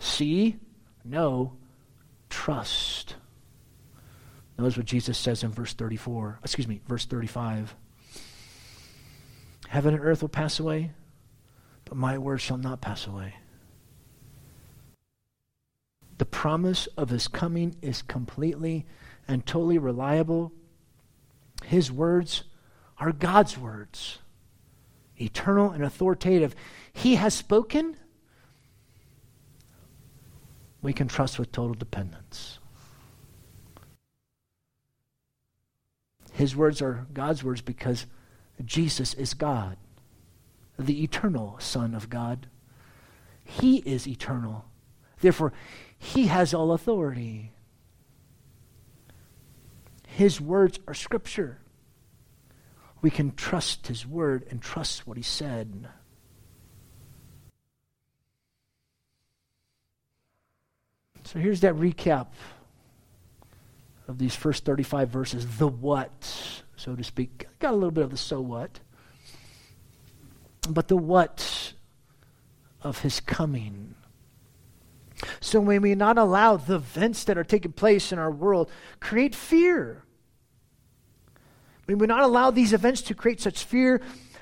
See, 0.00 0.58
know, 1.04 1.54
trust. 2.28 3.14
Notice 4.58 4.76
what 4.76 4.86
Jesus 4.86 5.18
says 5.18 5.42
in 5.42 5.50
verse 5.50 5.72
34, 5.74 6.40
excuse 6.42 6.68
me, 6.68 6.80
verse 6.86 7.06
35. 7.06 7.74
Heaven 9.68 9.94
and 9.94 10.04
earth 10.04 10.22
will 10.22 10.28
pass 10.28 10.60
away, 10.60 10.92
but 11.84 11.96
my 11.96 12.18
word 12.18 12.40
shall 12.40 12.56
not 12.56 12.80
pass 12.80 13.06
away. 13.06 13.34
The 16.18 16.24
promise 16.24 16.86
of 16.96 17.10
his 17.10 17.28
coming 17.28 17.76
is 17.82 18.02
completely 18.02 18.86
and 19.26 19.44
totally 19.44 19.78
reliable. 19.78 20.52
His 21.64 21.90
words 21.90 22.44
are 22.98 23.12
God's 23.12 23.58
words, 23.58 24.18
eternal 25.20 25.70
and 25.70 25.82
authoritative. 25.82 26.54
He 26.92 27.16
has 27.16 27.34
spoken, 27.34 27.96
we 30.82 30.92
can 30.92 31.08
trust 31.08 31.38
with 31.38 31.50
total 31.50 31.74
dependence. 31.74 32.58
His 36.32 36.54
words 36.54 36.82
are 36.82 37.06
God's 37.12 37.42
words 37.42 37.60
because 37.60 38.06
Jesus 38.64 39.14
is 39.14 39.34
God, 39.34 39.76
the 40.78 41.02
eternal 41.02 41.56
Son 41.58 41.94
of 41.94 42.10
God. 42.10 42.48
He 43.44 43.78
is 43.78 44.08
eternal. 44.08 44.64
Therefore, 45.20 45.52
he 45.98 46.26
has 46.26 46.52
all 46.52 46.72
authority. 46.72 47.52
His 50.06 50.40
words 50.40 50.78
are 50.86 50.94
Scripture. 50.94 51.58
We 53.02 53.10
can 53.10 53.34
trust 53.34 53.88
His 53.88 54.06
word 54.06 54.46
and 54.50 54.62
trust 54.62 55.06
what 55.06 55.16
He 55.16 55.22
said. 55.22 55.88
So 61.24 61.38
here's 61.38 61.60
that 61.60 61.74
recap 61.74 62.28
of 64.06 64.18
these 64.18 64.36
first 64.36 64.64
35 64.64 65.08
verses 65.08 65.58
the 65.58 65.66
what, 65.66 66.62
so 66.76 66.94
to 66.94 67.02
speak. 67.02 67.46
Got 67.58 67.72
a 67.72 67.76
little 67.76 67.90
bit 67.90 68.04
of 68.04 68.10
the 68.10 68.16
so 68.16 68.40
what. 68.40 68.80
But 70.68 70.88
the 70.88 70.96
what 70.96 71.72
of 72.82 73.00
his 73.00 73.20
coming. 73.20 73.94
So 75.40 75.62
may 75.62 75.78
we 75.78 75.94
not 75.94 76.18
allow 76.18 76.56
the 76.56 76.76
events 76.76 77.24
that 77.24 77.38
are 77.38 77.44
taking 77.44 77.72
place 77.72 78.12
in 78.12 78.18
our 78.18 78.30
world 78.30 78.70
create 79.00 79.34
fear. 79.34 80.02
May 81.86 81.94
we 81.94 82.06
not 82.06 82.22
allow 82.22 82.50
these 82.50 82.72
events 82.72 83.02
to 83.02 83.14
create 83.14 83.40
such 83.40 83.64
fear 83.64 84.00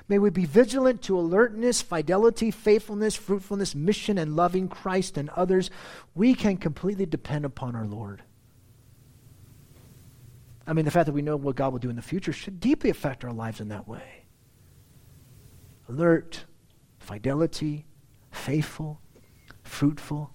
May 0.09 0.19
we 0.19 0.29
be 0.29 0.45
vigilant 0.45 1.01
to 1.03 1.17
alertness, 1.17 1.81
fidelity, 1.81 2.51
faithfulness, 2.51 3.15
fruitfulness, 3.15 3.73
mission, 3.73 4.17
and 4.17 4.35
loving 4.35 4.67
Christ 4.67 5.17
and 5.17 5.29
others. 5.29 5.69
We 6.13 6.35
can 6.35 6.57
completely 6.57 7.05
depend 7.05 7.45
upon 7.45 7.75
our 7.75 7.85
Lord. 7.85 8.21
I 10.67 10.73
mean, 10.73 10.85
the 10.85 10.91
fact 10.91 11.05
that 11.07 11.13
we 11.13 11.21
know 11.21 11.35
what 11.35 11.55
God 11.55 11.71
will 11.71 11.79
do 11.79 11.89
in 11.89 11.95
the 11.95 12.01
future 12.01 12.33
should 12.33 12.59
deeply 12.59 12.89
affect 12.89 13.23
our 13.23 13.33
lives 13.33 13.59
in 13.59 13.69
that 13.69 13.87
way. 13.87 14.22
Alert, 15.89 16.45
fidelity, 16.99 17.85
faithful, 18.31 18.99
fruitful, 19.63 20.31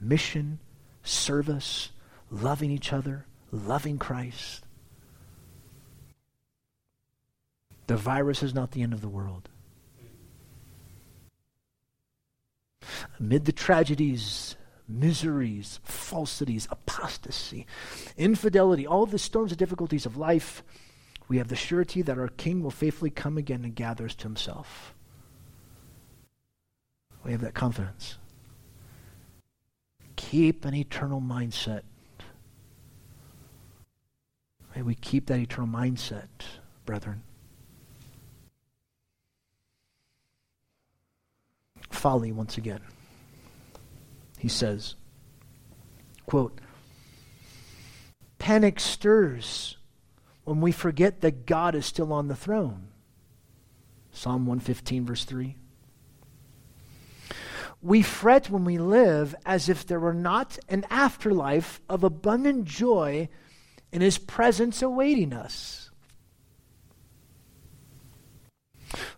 mission, 0.00 0.60
service, 1.02 1.90
loving 2.30 2.70
each 2.70 2.92
other, 2.92 3.26
loving 3.50 3.98
Christ. 3.98 4.64
The 7.86 7.96
virus 7.96 8.42
is 8.42 8.54
not 8.54 8.70
the 8.70 8.82
end 8.82 8.92
of 8.92 9.00
the 9.00 9.08
world. 9.08 9.48
Amid 13.18 13.44
the 13.44 13.52
tragedies, 13.52 14.56
miseries, 14.88 15.80
falsities, 15.84 16.66
apostasy, 16.70 17.66
infidelity, 18.16 18.86
all 18.86 19.06
the 19.06 19.18
storms 19.18 19.52
and 19.52 19.58
difficulties 19.58 20.06
of 20.06 20.16
life, 20.16 20.62
we 21.28 21.38
have 21.38 21.48
the 21.48 21.56
surety 21.56 22.02
that 22.02 22.18
our 22.18 22.28
King 22.28 22.62
will 22.62 22.70
faithfully 22.70 23.10
come 23.10 23.38
again 23.38 23.64
and 23.64 23.74
gather 23.74 24.04
us 24.04 24.14
to 24.16 24.24
himself. 24.24 24.94
We 27.24 27.32
have 27.32 27.40
that 27.40 27.54
confidence. 27.54 28.18
Keep 30.16 30.64
an 30.64 30.74
eternal 30.74 31.20
mindset. 31.20 31.82
May 34.76 34.82
we 34.82 34.94
keep 34.94 35.26
that 35.26 35.38
eternal 35.38 35.68
mindset, 35.68 36.28
brethren. 36.84 37.22
folly 42.04 42.32
once 42.32 42.58
again. 42.58 42.82
He 44.38 44.48
says, 44.48 44.94
quote, 46.26 46.60
Panic 48.38 48.78
stirs 48.78 49.78
when 50.44 50.60
we 50.60 50.72
forget 50.72 51.20
that 51.22 51.46
God 51.46 51.74
is 51.74 51.86
still 51.86 52.12
on 52.12 52.28
the 52.28 52.36
throne. 52.36 52.88
Psalm 54.12 54.46
115, 54.46 55.06
verse 55.06 55.24
3. 55.24 55.56
We 57.82 58.00
fret 58.02 58.48
when 58.48 58.64
we 58.64 58.78
live 58.78 59.34
as 59.44 59.68
if 59.68 59.86
there 59.86 60.00
were 60.00 60.14
not 60.14 60.58
an 60.68 60.86
afterlife 60.88 61.80
of 61.88 62.04
abundant 62.04 62.64
joy 62.64 63.28
in 63.92 64.00
His 64.00 64.16
presence 64.16 64.80
awaiting 64.80 65.32
us. 65.32 65.90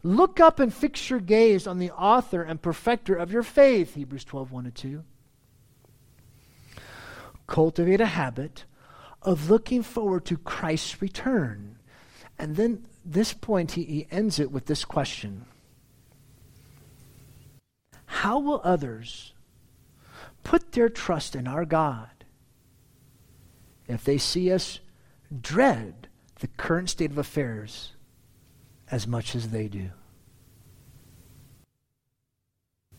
Look 0.03 0.41
up 0.41 0.59
and 0.59 0.73
fix 0.73 1.11
your 1.11 1.21
gaze 1.21 1.67
on 1.67 1.79
the 1.79 1.91
author 1.91 2.43
and 2.43 2.61
perfecter 2.63 3.15
of 3.15 3.33
your 3.33 3.43
faith, 3.43 3.95
Hebrews 3.95 4.25
12, 4.25 4.51
1 4.53 4.65
and 4.67 4.75
2. 4.75 5.05
Cultivate 7.47 8.01
a 8.01 8.07
habit 8.07 8.65
of 9.27 9.51
looking 9.51 9.83
forward 9.83 10.25
to 10.25 10.39
Christ's 10.39 11.03
return. 11.03 11.77
And 12.39 12.55
then 12.55 12.87
this 13.05 13.33
point, 13.33 13.73
he, 13.73 13.85
he 13.85 14.07
ends 14.11 14.39
it 14.39 14.53
with 14.53 14.67
this 14.67 14.85
question 14.85 15.45
How 18.07 18.39
will 18.39 18.61
others 18.65 19.35
put 20.45 20.73
their 20.73 20.89
trust 20.89 21.35
in 21.35 21.49
our 21.49 21.65
God 21.65 22.09
if 23.89 24.05
they 24.05 24.19
see 24.19 24.53
us 24.53 24.79
dread 25.41 26.09
the 26.41 26.47
current 26.47 26.91
state 26.91 27.11
of 27.11 27.19
affairs 27.19 27.93
as 28.91 29.07
much 29.07 29.35
as 29.35 29.49
they 29.49 29.67
do? 29.67 29.91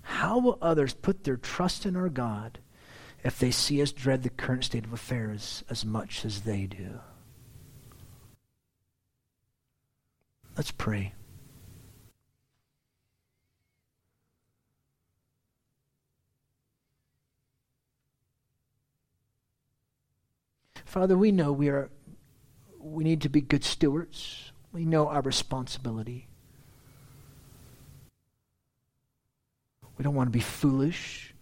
How 0.02 0.40
will 0.40 0.58
others 0.62 0.94
put 0.94 1.24
their 1.24 1.38
trust 1.38 1.86
in 1.86 1.96
our 1.96 2.10
God 2.10 2.60
if 3.24 3.40
they 3.40 3.52
see 3.52 3.82
us 3.82 3.92
dread 3.92 4.24
the 4.24 4.30
current 4.30 4.64
state 4.64 4.86
of 4.86 4.94
affairs 4.94 5.64
as 5.70 5.86
much 5.86 6.24
as 6.26 6.42
they 6.42 6.66
do? 6.66 7.00
Let's 10.56 10.72
pray. 10.72 11.14
Father, 20.86 21.18
we 21.18 21.32
know 21.32 21.52
we 21.52 21.70
are 21.70 21.90
we 22.80 23.04
need 23.04 23.22
to 23.22 23.30
be 23.30 23.42
good 23.42 23.64
stewards 23.64 24.52
we 24.78 24.86
know 24.86 25.08
our 25.08 25.22
responsibility. 25.22 26.28
We 29.98 30.04
don't 30.04 30.14
want 30.14 30.28
to 30.28 30.32
be 30.32 30.40
foolish. 30.40 31.34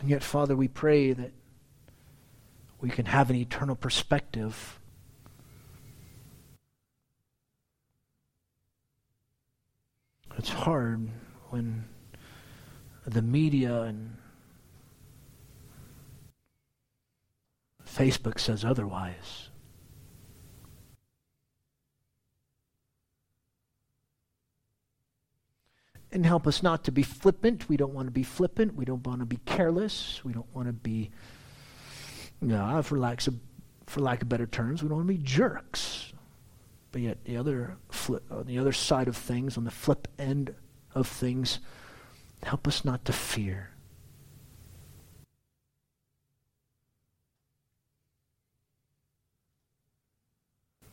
And 0.00 0.08
yet, 0.08 0.22
Father, 0.22 0.54
we 0.54 0.68
pray 0.68 1.12
that 1.12 1.32
we 2.80 2.88
can 2.90 3.06
have 3.06 3.30
an 3.30 3.36
eternal 3.36 3.74
perspective. 3.74 4.78
It's 10.36 10.50
hard 10.50 11.10
when 11.50 11.88
the 13.04 13.22
media 13.22 13.82
and 13.82 14.16
Facebook 17.84 18.38
says 18.38 18.64
otherwise. 18.64 19.48
And 26.18 26.26
help 26.26 26.48
us 26.48 26.64
not 26.64 26.82
to 26.82 26.90
be 26.90 27.04
flippant. 27.04 27.68
We 27.68 27.76
don't 27.76 27.94
want 27.94 28.08
to 28.08 28.10
be 28.10 28.24
flippant. 28.24 28.74
We 28.74 28.84
don't 28.84 29.06
want 29.06 29.20
to 29.20 29.24
be 29.24 29.38
careless. 29.46 30.20
We 30.24 30.32
don't 30.32 30.52
want 30.52 30.66
to 30.66 30.72
be, 30.72 31.12
you 32.42 32.48
know, 32.48 32.60
ah, 32.60 32.82
for 32.82 32.98
lack 32.98 33.24
of, 33.28 33.36
for 33.86 34.00
lack 34.00 34.22
of 34.22 34.28
better 34.28 34.48
terms, 34.48 34.82
we 34.82 34.88
don't 34.88 34.98
want 34.98 35.06
to 35.06 35.14
be 35.14 35.22
jerks. 35.22 36.12
But 36.90 37.02
yet, 37.02 37.22
the 37.22 37.36
other 37.36 37.76
flip, 37.88 38.24
on 38.32 38.46
the 38.46 38.58
other 38.58 38.72
side 38.72 39.06
of 39.06 39.16
things, 39.16 39.56
on 39.56 39.62
the 39.62 39.70
flip 39.70 40.08
end 40.18 40.56
of 40.92 41.06
things, 41.06 41.60
help 42.42 42.66
us 42.66 42.84
not 42.84 43.04
to 43.04 43.12
fear. 43.12 43.70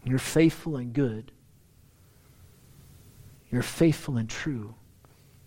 You're 0.03 0.19
faithful 0.19 0.76
and 0.76 0.93
good. 0.93 1.32
You're 3.49 3.63
faithful 3.63 4.17
and 4.17 4.30
true. 4.30 4.76